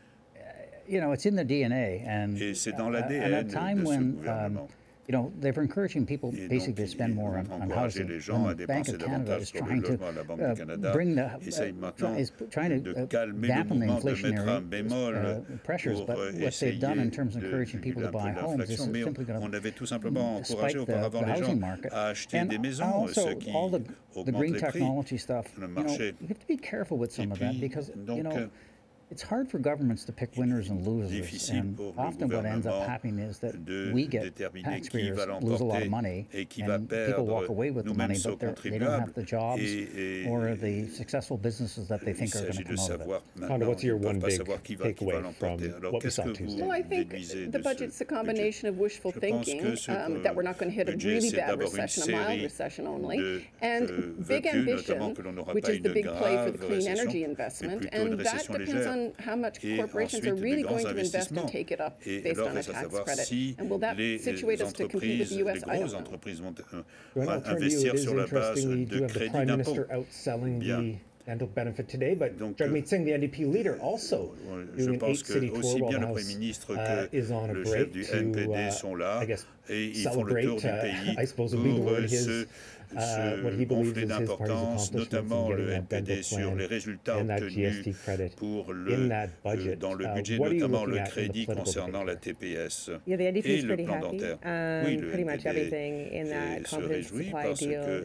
you 0.87 1.01
know, 1.01 1.11
it's 1.11 1.25
in 1.25 1.35
the 1.35 1.45
DNA, 1.45 2.05
and, 2.07 2.37
uh, 2.37 2.97
and 3.23 3.33
at 3.33 3.45
a 3.45 3.49
time 3.49 3.83
when 3.83 4.27
um, 4.27 4.67
you 5.07 5.13
know, 5.13 5.31
they're 5.39 5.53
encouraging 5.53 6.05
people 6.05 6.31
basically 6.49 6.83
to 6.83 6.89
spend 6.89 7.15
more 7.15 7.37
on, 7.37 7.49
on 7.49 7.69
housing. 7.69 8.01
And 8.11 8.59
the 8.59 8.67
Bank 8.67 8.89
of 8.89 8.99
Canada 8.99 9.35
is 9.37 9.51
trying 9.51 9.81
to 9.83 9.93
uh, 10.05 10.91
bring 10.91 11.15
the, 11.15 11.27
uh, 11.27 11.37
is 12.17 12.31
trying 12.51 12.83
to 12.83 12.91
uh, 13.03 13.05
dampen 13.05 13.79
the 13.79 13.85
inflationary 13.87 14.67
uh, 15.15 15.57
pressures, 15.63 16.01
but 16.01 16.17
what 16.17 16.53
they've 16.59 16.79
done 16.79 16.99
in 16.99 17.09
terms 17.09 17.37
of 17.37 17.43
encouraging 17.45 17.79
people 17.81 18.01
to 18.01 18.11
buy 18.11 18.31
homes 18.31 18.69
is 18.69 18.79
simply 18.79 19.23
going 19.23 19.39
to 19.51 19.59
spike 20.43 20.73
the, 20.73 20.85
the 20.85 21.25
housing 21.25 21.59
market. 21.61 21.93
And 22.33 22.81
also, 22.81 23.33
all 23.53 23.69
the, 23.69 23.79
the 24.25 24.31
green 24.33 24.55
technology 24.55 25.17
stuff, 25.17 25.47
you 25.57 25.67
know, 25.67 25.87
you 26.21 26.27
have 26.27 26.39
to 26.39 26.47
be 26.47 26.57
careful 26.57 26.97
with 26.97 27.13
some 29.09 29.15
of 29.15 29.15
that 29.15 29.15
because, 29.15 29.15
you 29.15 29.15
know, 29.15 29.15
it's 29.17 29.21
hard 29.21 29.49
for 29.49 29.59
governments 29.59 30.05
to 30.05 30.11
pick 30.11 30.35
winners 30.37 30.69
and 30.69 30.85
losers, 30.85 31.49
and 31.49 31.79
often 31.97 32.29
what 32.29 32.45
ends 32.45 32.67
up 32.67 32.87
happening 32.87 33.19
is 33.19 33.39
that 33.39 33.55
we 33.93 34.05
get 34.07 34.35
taxpayers 34.63 35.17
lose 35.41 35.61
a 35.61 35.65
lot 35.65 35.81
of 35.81 35.89
money, 35.89 36.27
and 36.33 36.89
people 36.89 37.25
walk 37.25 37.49
away 37.49 37.71
with 37.71 37.85
the 37.85 37.93
money, 37.93 38.17
but 38.23 38.57
they 38.63 38.77
don't 38.77 38.99
have 38.99 39.13
the 39.13 39.23
jobs 39.23 39.61
or 40.27 40.55
the 40.55 40.87
successful 40.89 41.37
businesses 41.37 41.87
that 41.87 42.03
they 42.03 42.13
think 42.13 42.35
are 42.35 42.41
going 42.41 42.53
to 42.53 42.63
come 42.63 42.79
out 42.79 42.91
of 42.91 43.01
it. 43.01 43.21
Tonda, 43.39 43.67
what's 43.67 43.83
your 43.83 43.97
one 43.97 44.19
big 44.19 44.41
takeaway 44.41 45.33
from 45.35 45.59
what 45.91 46.03
we 46.03 46.09
saw 46.09 46.23
Tuesday? 46.23 46.61
Well, 46.61 46.71
I 46.71 46.81
think 46.81 47.09
the 47.51 47.59
budget's 47.59 47.99
a 48.01 48.05
combination 48.05 48.67
of 48.67 48.77
wishful 48.77 49.11
thinking 49.11 49.77
um, 49.89 50.21
that 50.23 50.35
we're 50.35 50.43
not 50.43 50.57
going 50.57 50.71
to 50.71 50.75
hit 50.75 50.89
a 50.89 50.97
really 50.97 51.31
bad 51.31 51.59
recession, 51.59 52.13
a 52.13 52.17
mild 52.17 52.41
recession 52.41 52.87
only, 52.87 53.47
and 53.61 54.27
big 54.27 54.45
ambition, 54.45 55.15
which 55.51 55.69
is 55.69 55.81
the 55.81 55.89
big 55.89 56.05
play 56.05 56.35
for 56.45 56.51
the 56.51 56.57
clean 56.57 56.87
energy 56.87 57.23
investment, 57.23 57.87
and 57.91 58.19
that 58.19 58.47
depends 58.47 58.85
on 58.85 58.96
on 58.97 59.13
how 59.19 59.35
much 59.35 59.59
corporations 59.77 60.25
are 60.25 60.35
really 60.35 60.63
going 60.63 60.83
to 60.85 60.89
invest 61.05 61.31
and 61.31 61.49
take 61.49 61.71
it 61.71 61.79
up 61.81 62.01
based 62.23 62.39
on 62.39 62.57
a 62.57 62.63
tax 62.63 62.87
credit. 63.05 63.27
and 63.59 63.69
will 63.69 63.77
that 63.79 63.97
situate 64.21 64.61
us 64.61 64.73
to 64.73 64.87
compete 64.87 65.19
with 65.19 65.29
the 65.29 65.35
U.S.? 65.37 65.63
I 65.67 65.79
don't 65.79 65.93
know. 65.93 66.09
Well, 67.15 67.29
I'll 67.29 67.41
turn 67.41 67.61
to 67.61 67.69
you. 67.69 67.79
It 67.89 67.93
is 67.95 68.05
interesting. 68.23 68.69
We 68.69 68.85
do 68.85 69.01
have 69.03 69.13
the 69.13 69.19
Prime 69.29 69.47
Minister 69.47 69.85
outselling 69.85 70.59
the 70.59 70.97
dental 71.25 71.47
benefit 71.47 71.89
today, 71.89 72.13
but 72.15 72.37
Donc, 72.39 72.55
Jagmeet 72.57 72.87
Singh, 72.87 73.03
the 73.03 73.11
NDP 73.11 73.51
leader, 73.51 73.77
also 73.81 74.31
doing 74.77 74.95
an 74.95 74.99
eight-city 75.11 75.49
tour 75.49 75.61
while 75.81 75.91
the 75.91 75.97
House 76.07 76.15
uh, 76.79 77.07
is 77.11 77.31
on 77.31 77.49
a 77.49 77.53
break 77.65 77.91
to, 77.93 77.99
uh, 78.53 78.71
I 79.19 79.25
guess, 79.25 79.45
celebrate, 80.03 80.45
uh, 80.63 80.69
I 81.17 81.25
suppose 81.25 81.53
would 81.53 81.63
be 81.65 81.71
the 82.89 83.43
word, 83.43 83.53
his 83.53 83.59
ce 83.59 83.65
conflit 83.65 84.05
d'importance, 84.05 84.93
notamment 84.93 85.51
le 85.51 85.71
NPD 85.71 86.23
sur 86.23 86.55
les 86.55 86.65
résultats 86.65 87.17
obtenus 87.17 87.83
pour 88.35 88.73
le, 88.73 89.09
euh, 89.11 89.75
dans 89.75 89.93
le 89.93 90.13
budget, 90.15 90.37
notamment 90.39 90.85
le 90.85 90.99
crédit 91.05 91.45
concernant 91.45 92.03
la 92.03 92.15
TPS 92.15 92.91
yeah, 93.05 93.17
et 93.19 93.61
le 93.61 93.75
plan 93.77 93.99
dentaire. 93.99 94.37
Um, 94.45 94.85
oui, 94.85 94.97
le 94.97 95.19
NPD 95.19 95.69
se 96.65 96.75
réjouit 96.75 97.29
parce 97.31 97.59
qu'il 97.59 97.75
a 97.75 98.01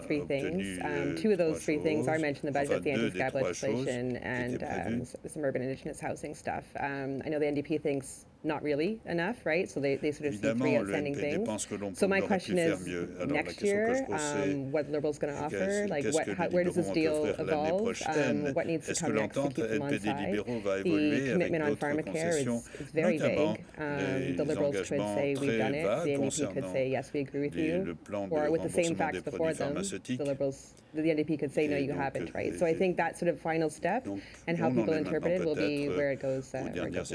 obtenu 0.00 0.78
um, 0.82 1.14
two 1.16 1.30
of 1.30 1.38
those 1.38 1.60
three 1.60 1.78
things 1.78 2.08
are 2.08 2.18
mentioned 2.18 2.44
in 2.44 2.52
the 2.52 2.52
budget, 2.52 2.82
the 2.82 2.90
anti-scab 2.90 3.34
legislation 3.34 4.16
and 4.16 4.62
um, 4.62 5.04
some 5.26 5.44
urban 5.44 5.62
indigenous 5.62 6.00
housing 6.00 6.34
stuff. 6.34 6.64
Um, 6.78 7.22
I 7.24 7.28
know 7.28 7.38
the 7.38 7.46
NDP 7.46 7.82
thinks 7.82 8.26
not 8.42 8.62
really 8.62 9.00
enough, 9.04 9.44
right? 9.44 9.68
So 9.70 9.80
they, 9.80 9.96
they 9.96 10.12
sort 10.12 10.28
of 10.28 10.34
see 10.40 10.52
three 10.54 10.76
outstanding 10.76 11.14
things. 11.14 11.98
So 11.98 12.08
my 12.08 12.20
question 12.20 12.58
is, 12.58 12.86
next 13.26 13.62
year, 13.62 14.06
um, 14.10 14.72
what 14.72 14.90
Liberals 14.90 15.18
are 15.18 15.20
going 15.20 15.34
to 15.34 15.44
offer? 15.44 15.86
Like, 15.88 16.06
what, 16.06 16.28
how, 16.28 16.48
where 16.48 16.64
does 16.64 16.76
this 16.76 16.88
deal 16.90 17.26
evolve? 17.26 18.00
Um, 18.06 18.54
what 18.54 18.66
needs 18.66 18.86
to 18.86 18.94
come 18.94 19.14
next 19.14 19.34
to 19.34 19.48
keep 19.48 19.56
them 19.68 19.82
on 19.82 20.00
side? 20.00 20.34
The 20.36 21.28
commitment 21.32 21.64
on 21.64 21.76
pharmacare 21.76 22.40
is, 22.40 22.46
is 22.80 22.90
very 22.92 23.18
vague. 23.18 23.64
Um, 23.76 24.36
the 24.36 24.44
Liberals 24.44 24.76
could 24.76 25.00
say 25.00 25.36
we've 25.38 25.58
done 25.58 25.74
it. 25.74 26.04
The 26.04 26.10
NDP 26.10 26.54
could 26.54 26.72
say 26.72 26.88
yes, 26.88 27.12
we 27.12 27.20
agree 27.20 27.40
with 27.42 27.56
you. 27.56 27.98
Or 28.30 28.50
with 28.50 28.62
the 28.62 28.70
same 28.70 28.94
facts 28.94 29.20
before 29.20 29.52
them, 29.52 29.74
the 29.74 30.24
Liberals, 30.24 30.74
the 30.94 31.02
NDP 31.02 31.38
could 31.38 31.52
say 31.52 31.66
no, 31.68 31.76
you 31.76 31.92
haven't, 31.92 32.34
right? 32.34 32.58
So 32.58 32.64
I 32.64 32.72
think 32.72 32.96
that 32.96 33.18
sort 33.18 33.28
of 33.28 33.38
final 33.40 33.68
step 33.68 34.06
and 34.46 34.58
how 34.58 34.70
people 34.70 34.94
interpret 34.94 35.40
it 35.40 35.44
will 35.44 35.54
be 35.54 35.88
where 35.88 36.12
it 36.12 36.20
goes. 36.20 36.54
Uh, 36.54 36.62
where 36.72 36.86
it 36.88 36.92
goes 36.94 37.10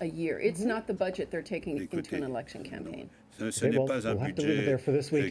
a 0.00 0.06
year. 0.06 0.38
It's 0.40 0.60
not 0.60 0.86
the 0.86 0.94
budget 0.94 1.30
they're 1.30 1.42
taking 1.42 1.88
into 1.90 2.16
an 2.16 2.22
election 2.22 2.62
campaign. 2.62 3.08
Ce 3.50 3.64
n'est 3.66 3.86
pas 3.86 4.06
un 4.06 4.14
budget 4.14 4.68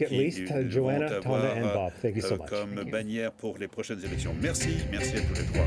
qui 0.06 0.44
uh, 0.52 0.62
Joanna, 0.68 1.20
Tonda, 1.20 1.54
and 1.56 1.72
Bob. 1.72 1.92
Thank 2.02 2.16
you 2.16 2.22
so 2.22 2.36
much. 2.36 2.50
comme 2.50 2.74
bannière 2.90 3.32
pour 3.32 3.56
les 3.58 3.68
prochaines 3.68 4.04
élections. 4.04 4.34
Merci, 4.42 4.76
merci 4.90 5.16
à 5.16 5.20
tous 5.20 5.34
les 5.34 5.46
trois. 5.46 5.64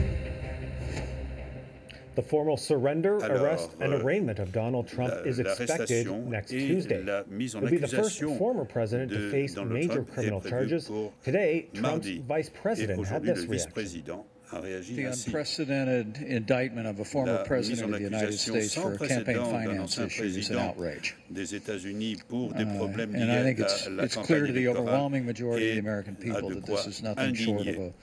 The 2.15 2.21
formal 2.23 2.57
surrender, 2.57 3.19
Alors, 3.21 3.43
arrest, 3.43 3.75
and 3.79 3.93
euh, 3.93 3.99
arraignment 3.99 4.39
of 4.39 4.51
Donald 4.51 4.87
Trump 4.87 5.13
la, 5.13 5.21
is 5.21 5.39
expected 5.39 6.07
next 6.27 6.49
Tuesday. 6.49 7.03
He'll 7.05 7.69
be 7.69 7.77
the 7.77 7.87
first 7.87 8.19
former 8.39 8.65
president 8.65 9.11
to 9.11 9.29
face 9.29 9.55
major 9.55 10.03
criminal 10.03 10.41
charges. 10.41 10.89
Today, 11.23 11.67
Trump's 11.75 12.07
vice 12.27 12.49
president 12.49 13.05
had 13.05 13.23
this 13.23 13.45
reaction. 13.45 14.23
A 14.53 14.59
réagi 14.61 14.95
the 14.95 15.05
ainsi. 15.07 15.27
unprecedented 15.27 16.17
indictment 16.25 16.87
of 16.87 16.99
a 17.01 17.03
former 17.05 17.43
president 17.43 17.93
of 17.93 17.99
the 17.99 18.05
United 18.05 18.31
States 18.39 18.73
for 18.75 18.93
a 18.93 18.97
campaign 19.07 19.43
finance 19.43 19.97
issue 19.97 20.23
is 20.23 20.49
an 20.51 20.59
outrage. 20.59 21.15
des 21.29 21.53
États-Unis 21.53 22.17
pour 22.29 22.53
des 22.53 22.63
Uh, 22.63 22.77
problèmes 22.77 23.13
and 23.13 23.29
I 23.29 23.35
liés 23.39 23.43
think 23.43 23.59
à 23.59 23.63
it's, 23.63 23.89
la 23.89 24.03
it's 24.05 24.15
clear 24.15 24.39
campagne 24.39 24.47
to 24.47 24.53
the 24.53 24.59
électorale 24.65 24.77
overwhelming 24.87 25.25
majority 25.25 25.65
of 25.67 25.71
the 25.73 25.77
et 25.77 25.79
American 25.79 26.13
a 26.13 26.23
people 26.23 26.49
de 26.49 26.55
that 26.55 26.61
quoi 26.65 26.77
this 26.77 26.87
is 26.99 27.03
nothing 27.03 27.33
short 27.35 27.61
of 27.61 27.67
indigner. 27.67 27.87
a 27.87 27.93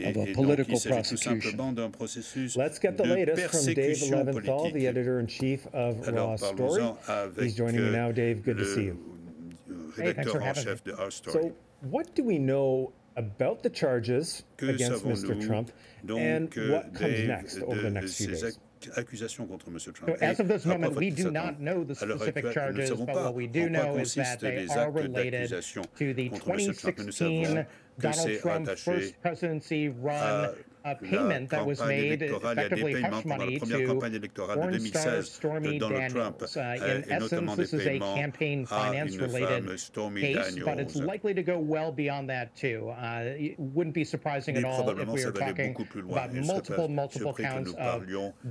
Et, 0.00 0.10
of 0.10 0.16
a 0.16 0.20
et 0.20 0.24
donc, 0.26 0.34
political 0.34 0.76
s'agit 0.76 0.88
tout 0.88 0.94
prosecution. 0.94 1.40
simplement 1.50 1.72
d'un 1.72 1.90
processus 1.90 2.56
Let's 2.56 2.78
get 2.80 2.96
the 2.96 3.02
de 3.04 3.14
latest 3.14 3.46
from 3.48 3.64
Dave 3.66 3.74
persécution 3.76 4.16
Levinthal, 4.18 4.42
politique. 4.42 4.74
the 4.74 4.86
editor 4.88 5.18
in 5.20 5.26
chief 5.28 5.66
of 5.72 6.08
Alors, 6.08 6.30
Raw 6.30 6.36
Story. 6.36 6.56
parlons-en 6.56 6.98
avec 7.08 7.44
He's 7.44 7.56
joining 7.56 7.80
me 7.82 7.88
euh, 7.88 8.06
now, 8.06 8.12
Dave. 8.12 8.42
Good 8.44 8.58
to 8.58 8.64
see 8.64 8.84
you. 8.86 8.96
Hey, 9.96 10.12
thanks 10.12 10.30
for 10.30 10.38
rédacteur 10.38 10.42
en 10.42 10.46
having 10.46 10.64
chef 10.64 10.82
de 10.84 10.92
Raw 10.92 11.10
Story. 11.10 11.32
So, 11.42 11.52
what 11.88 12.14
do 12.16 12.22
we 12.24 12.38
know 12.38 12.92
about 13.18 13.62
the 13.62 13.70
charges 13.70 14.44
que 14.56 14.70
against 14.70 15.04
Mr. 15.04 15.44
Trump, 15.44 15.70
and 16.08 16.48
euh, 16.56 16.72
what 16.72 16.94
comes 16.94 17.12
Dave, 17.12 17.28
next 17.28 17.62
over 17.62 17.82
the 17.82 17.90
next 17.90 18.16
few 18.16 18.28
days? 18.28 18.58
accusations 18.96 19.48
contre 19.48 19.70
M. 19.70 19.78
Trump 19.78 20.16
So 20.18 20.24
as 20.24 20.38
of 20.38 20.46
this 20.46 20.64
moment, 20.64 20.94
we 20.94 21.10
do 21.10 21.30
not 21.30 21.60
know 21.60 21.82
the 21.82 21.94
specific 21.94 22.44
actuelle, 22.44 22.72
nous 22.72 22.78
ne 22.78 22.86
charges, 22.86 23.06
but 23.06 23.14
what 23.16 23.34
we 23.34 23.46
do 23.48 23.68
know 23.68 23.96
is 23.96 24.14
that 24.14 24.40
they 24.40 24.68
are 24.68 24.90
related 24.90 25.48
to 25.50 26.14
the 26.14 26.28
contre 26.28 26.60
M. 26.60 26.74
Trump. 26.74 26.98
Nous 26.98 27.12
2016 27.12 27.16
savons 27.16 27.54
que 27.54 27.66
Donald 27.98 28.40
Trump's 28.40 28.82
first 28.82 29.20
presidency 29.20 29.88
run 29.88 30.54
à 30.84 30.92
a 30.92 30.94
payment 30.94 31.50
that 31.50 31.66
was 31.66 31.80
made, 31.80 32.22
électorale 32.22 32.58
et 32.58 32.62
à 32.62 32.68
des 32.68 32.76
effectively 32.76 33.02
hush 33.02 33.24
money 33.24 33.58
to 33.58 33.86
campagne 33.86 34.14
électorale 34.14 34.58
porn 34.58 34.80
star 34.80 35.22
Stormy 35.22 35.78
Donald 35.78 36.10
Trump, 36.10 36.38
Daniels. 36.38 36.56
Uh, 36.56 36.60
euh, 36.60 37.02
in 37.02 37.12
essence, 37.12 37.56
this 37.56 37.72
is 37.72 37.86
a 37.86 37.98
campaign 37.98 38.66
finance-related 38.66 39.66
case, 39.66 40.58
but 40.64 40.78
it's 40.78 40.96
likely 40.96 41.34
to 41.34 41.42
go 41.42 41.58
well 41.58 41.92
beyond 41.92 42.28
that 42.28 42.54
too. 42.54 42.90
Uh, 42.90 43.34
it 43.36 43.58
wouldn't 43.58 43.94
be 43.94 44.04
surprising 44.04 44.56
at 44.56 44.64
all 44.64 44.88
if 44.88 45.08
we 45.08 45.24
are 45.24 45.32
talking 45.32 45.72
beaucoup 45.72 45.86
plus 45.86 46.04
loin. 46.04 46.12
about 46.12 46.34
multiple, 46.34 46.88
multiple 46.88 47.34
counts 47.34 47.72
of 47.74 48.06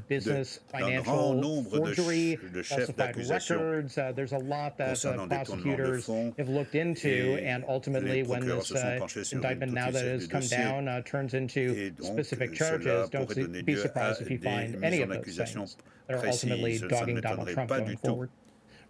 business, 0.08 0.60
de- 0.72 0.80
d'un 0.80 1.02
grand 1.02 1.06
financial 1.06 1.64
forgery, 1.64 2.38
ch- 2.38 2.54
de 2.54 2.64
chefs 2.64 2.92
falsified 2.92 3.30
records. 3.30 3.98
Uh, 3.98 4.12
there's 4.12 4.34
a 4.34 4.38
lot 4.38 4.78
that 4.78 4.84
uh, 4.84 4.90
concernant 4.90 5.32
détournement 5.32 5.78
de 5.78 5.78
prosecutors 5.78 6.08
have 6.38 6.50
looked 6.50 6.76
into, 6.76 7.40
and 7.42 7.64
ultimately, 7.68 8.24
when 8.24 8.46
this 8.46 9.34
se 9.42 9.44
sont 9.44 9.60
penchés 9.60 9.70
sur 9.70 9.70
indictment 9.70 9.74
now 9.74 9.92
that 9.92 10.00
chefs 10.00 10.22
has 10.24 10.28
come 10.28 10.42
down 10.64 10.88
uh, 10.88 11.02
turns 11.04 11.34
into 11.34 11.74
specific 12.02 12.54
charges, 12.54 13.10
don't 13.10 13.26
pourrait 13.26 13.36
see- 13.36 13.42
donner 13.44 13.64
be 13.64 13.76
surprised 13.76 14.22
if 14.22 14.30
you 14.32 14.38
find 14.40 14.84
any 14.84 15.02
of 15.02 15.10
those 15.10 15.26
things 15.26 15.78
that 16.08 16.16
are 16.18 16.28
ultimately 16.28 16.80
précises. 16.80 16.80
Ça 16.80 16.84
ne 16.84 16.90
dogging 16.90 17.22
Donald 17.22 17.48
Trump 17.50 17.70
going 17.70 17.98
forward. 17.98 18.30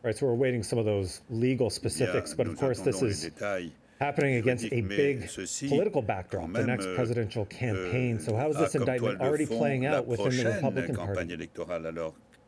Right, 0.04 0.16
so 0.16 0.28
we're 0.28 0.34
awaiting 0.34 0.64
some 0.64 0.78
of 0.80 0.86
those 0.86 1.22
legal 1.30 1.70
specifics, 1.70 2.34
but 2.34 2.48
of 2.48 2.58
course, 2.58 2.80
this 2.82 3.02
is 3.02 3.32
happening 4.00 4.36
against 4.36 4.66
a 4.72 4.82
big 4.82 5.28
political 5.68 6.02
backdrop, 6.04 6.54
the 6.54 6.66
next 6.66 6.88
presidential 6.96 7.46
campaign. 7.46 8.18
euh, 8.18 8.22
so, 8.22 8.36
how 8.36 8.50
is 8.50 8.58
this 8.58 8.76
indictment 8.76 9.20
already 9.20 9.48
playing 9.48 9.86
out 9.88 10.06
within 10.06 10.30
the 10.38 10.46
Republican 10.54 10.96
Party? 10.96 11.38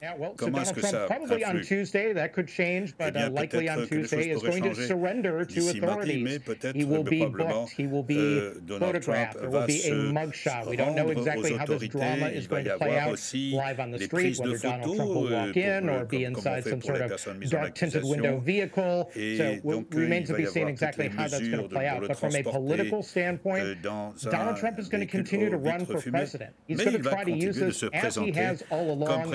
Yeah, 0.01 0.15
well, 0.17 0.33
so 0.39 0.45
Donald 0.49 0.65
Trump 0.77 0.95
ça 0.95 1.07
probably 1.07 1.43
on 1.43 1.61
Tuesday, 1.61 2.13
that 2.13 2.31
could 2.31 2.47
change, 2.47 2.91
Eh 2.91 2.95
but 2.97 3.13
bien, 3.13 3.25
uh, 3.25 3.31
likely 3.31 3.67
on 3.67 3.79
les 3.79 3.87
Tuesday 3.87 4.29
is 4.29 4.41
going 4.41 4.63
to 4.63 4.75
surrender 4.87 5.43
to 5.43 5.59
authorities. 5.69 6.39
He 6.73 6.85
will 6.85 7.03
be 7.03 7.25
booked. 7.25 7.71
He 7.71 7.85
will 7.85 8.03
be 8.03 8.15
Donald 8.65 8.79
photographed. 8.79 9.03
Trump 9.03 9.41
There 9.41 9.49
will 9.49 9.67
be 9.67 9.79
a 9.79 9.91
se 9.91 9.91
mugshot. 9.91 10.67
We 10.67 10.77
don't 10.77 10.95
know 10.95 11.09
exactly 11.09 11.57
how 11.57 11.65
this 11.65 11.89
drama 11.89 12.27
is 12.27 12.47
going 12.47 12.63
to 12.63 12.77
play 12.77 12.97
out 12.97 13.19
live 13.53 13.79
on 13.81 13.91
the 13.91 13.99
street, 13.99 14.39
whether 14.39 14.57
Donald 14.57 14.95
Trump 14.95 15.09
will 15.09 15.29
walk 15.29 15.57
in 15.57 15.89
or 15.89 16.05
be 16.05 16.23
comme- 16.23 16.33
comme 16.35 16.47
on 16.47 16.57
inside 16.59 16.63
some 16.63 16.81
sort 16.81 17.01
of 17.01 17.09
personnes 17.11 17.39
mises 17.39 17.53
en 17.53 17.59
dark 17.59 17.75
tinted 17.75 18.03
window 18.05 18.39
vehicle. 18.39 19.11
So 19.13 19.59
donc, 19.59 19.93
it 19.93 19.97
remains 19.97 20.29
to 20.29 20.35
be 20.35 20.45
seen 20.45 20.67
exactly 20.69 21.09
how 21.09 21.27
that's 21.27 21.39
going 21.49 21.63
to 21.63 21.67
play 21.67 21.87
out. 21.87 22.07
But 22.07 22.17
from 22.17 22.35
a 22.35 22.43
political 22.43 23.03
standpoint, 23.03 23.63
euh, 23.65 23.75
Donald 24.31 24.55
Trump 24.57 24.79
is 24.79 24.87
going 24.87 25.01
to 25.05 25.11
continue 25.11 25.49
to 25.49 25.57
run 25.57 25.85
for 25.85 25.99
president. 26.01 26.55
He's 26.67 26.77
going 26.81 26.93
to 26.95 27.03
try 27.03 27.25
to 27.25 27.31
use 27.31 27.57
this 27.57 27.83
as 27.91 28.15
he 28.15 28.31
has 28.31 28.63
all 28.71 28.91
along. 28.91 29.29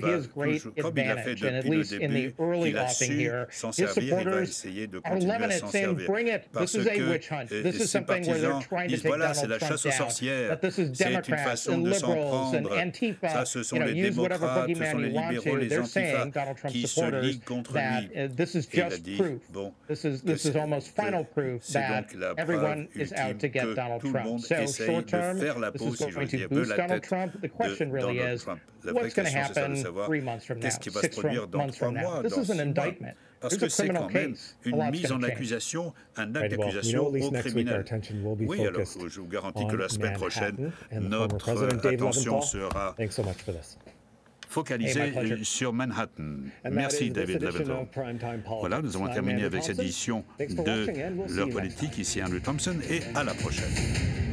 To 0.00 0.06
his 0.06 0.26
great 0.26 0.62
toujours- 0.62 0.74
comme 0.76 0.98
il 0.98 1.10
a 1.10 1.16
fait 1.16 1.32
advantage. 1.32 1.42
And 1.42 1.56
at 1.56 1.64
least 1.64 1.92
in 1.92 2.12
the 2.12 2.34
early 2.38 2.76
offing 2.76 3.12
here, 3.12 3.48
his 3.50 3.58
servir 3.58 3.82
et 3.82 3.86
va 3.86 3.92
supporters 3.92 4.66
are 5.04 5.20
loving 5.20 5.50
it, 5.50 5.68
saying, 5.68 6.06
bring 6.06 6.28
it. 6.28 6.48
This 6.52 6.74
is 6.74 6.86
a 6.86 6.98
witch 7.08 7.28
hunt. 7.28 7.48
This 7.48 7.80
is 7.80 7.90
something 7.90 8.26
where 8.26 8.38
they're 8.38 8.60
trying 8.60 8.88
to 8.90 8.96
take 8.96 9.18
Donald 9.18 9.58
Trump 9.58 9.82
down. 9.82 10.48
That 10.48 10.60
this 10.60 10.78
is 10.78 10.98
Democrats 10.98 11.66
and 11.66 11.84
liberals 11.84 12.54
and. 12.54 12.66
Antifa. 12.92 13.72
You 13.72 13.78
know, 13.78 13.86
use 13.86 14.16
whatever 14.16 14.46
boogeyman 14.46 15.08
you 15.08 15.14
want 15.14 15.42
to. 15.42 15.68
They're 15.68 15.84
saying, 15.84 16.30
Donald 16.30 16.56
Trump 16.56 16.76
supporters, 16.76 17.38
that 17.72 18.04
uh, 18.16 18.28
this 18.34 18.54
is 18.54 18.66
just 18.66 19.04
proof. 19.16 19.42
This 19.88 20.04
is 20.04 20.22
this 20.22 20.44
is 20.46 20.56
almost 20.56 20.94
final 20.94 21.24
proof 21.24 21.66
that 21.68 22.12
everyone 22.38 22.88
is 22.94 23.12
out 23.12 23.38
to 23.40 23.48
get 23.48 23.74
Donald 23.74 24.02
Trump. 24.02 24.40
So 24.40 24.66
short 24.66 25.08
term, 25.08 25.38
this 25.38 25.82
is 25.82 26.14
going 26.14 26.28
to 26.28 26.48
boost 26.48 26.76
Donald 26.76 27.02
Trump. 27.02 27.40
The 27.40 27.48
question 27.48 27.90
really 27.90 28.18
is, 28.18 28.44
Trump. 28.44 28.60
La 28.84 28.92
vraie 28.92 29.02
what's 29.02 29.14
going 29.14 29.26
to 29.26 29.32
question, 29.32 29.54
c'est 29.54 29.54
ça 29.54 29.68
de 29.68 29.74
happen 29.74 29.81
savoir 29.82 30.08
qu'est-ce 30.60 30.78
qui 30.78 30.88
va 30.88 31.02
se 31.02 31.08
produire 31.08 31.48
dans 31.48 31.66
trois 31.68 31.90
mois, 31.90 32.22
dans 32.22 32.44
six 32.44 32.54
mois. 32.54 32.94
Parce 33.40 33.56
que 33.56 33.68
c'est 33.68 33.88
quand 33.88 34.12
même 34.12 34.36
une 34.64 34.90
mise 34.90 35.10
en 35.10 35.22
accusation, 35.22 35.92
un 36.16 36.34
acte 36.34 36.56
d'accusation 36.56 37.06
au 37.06 37.30
criminel. 37.32 37.84
Oui, 38.40 38.64
alors 38.66 38.82
je 39.08 39.20
vous 39.20 39.28
garantis 39.28 39.66
que 39.66 39.76
la 39.76 39.88
semaine 39.88 40.14
prochaine, 40.14 40.70
notre 40.92 41.50
attention 41.86 42.40
sera 42.40 42.94
focalisée 44.48 45.12
sur 45.42 45.72
Manhattan. 45.72 46.36
Merci 46.70 47.10
David 47.10 47.42
Leventhal. 47.42 47.86
Voilà, 48.60 48.82
nous 48.82 48.94
avons 48.96 49.08
terminé 49.08 49.44
avec 49.44 49.64
cette 49.64 49.80
édition 49.80 50.24
de 50.38 51.34
Leur 51.34 51.48
politique. 51.48 51.98
Ici 51.98 52.22
Andrew 52.22 52.40
Thompson 52.40 52.76
et 52.88 53.00
à 53.14 53.24
la 53.24 53.34
prochaine. 53.34 54.31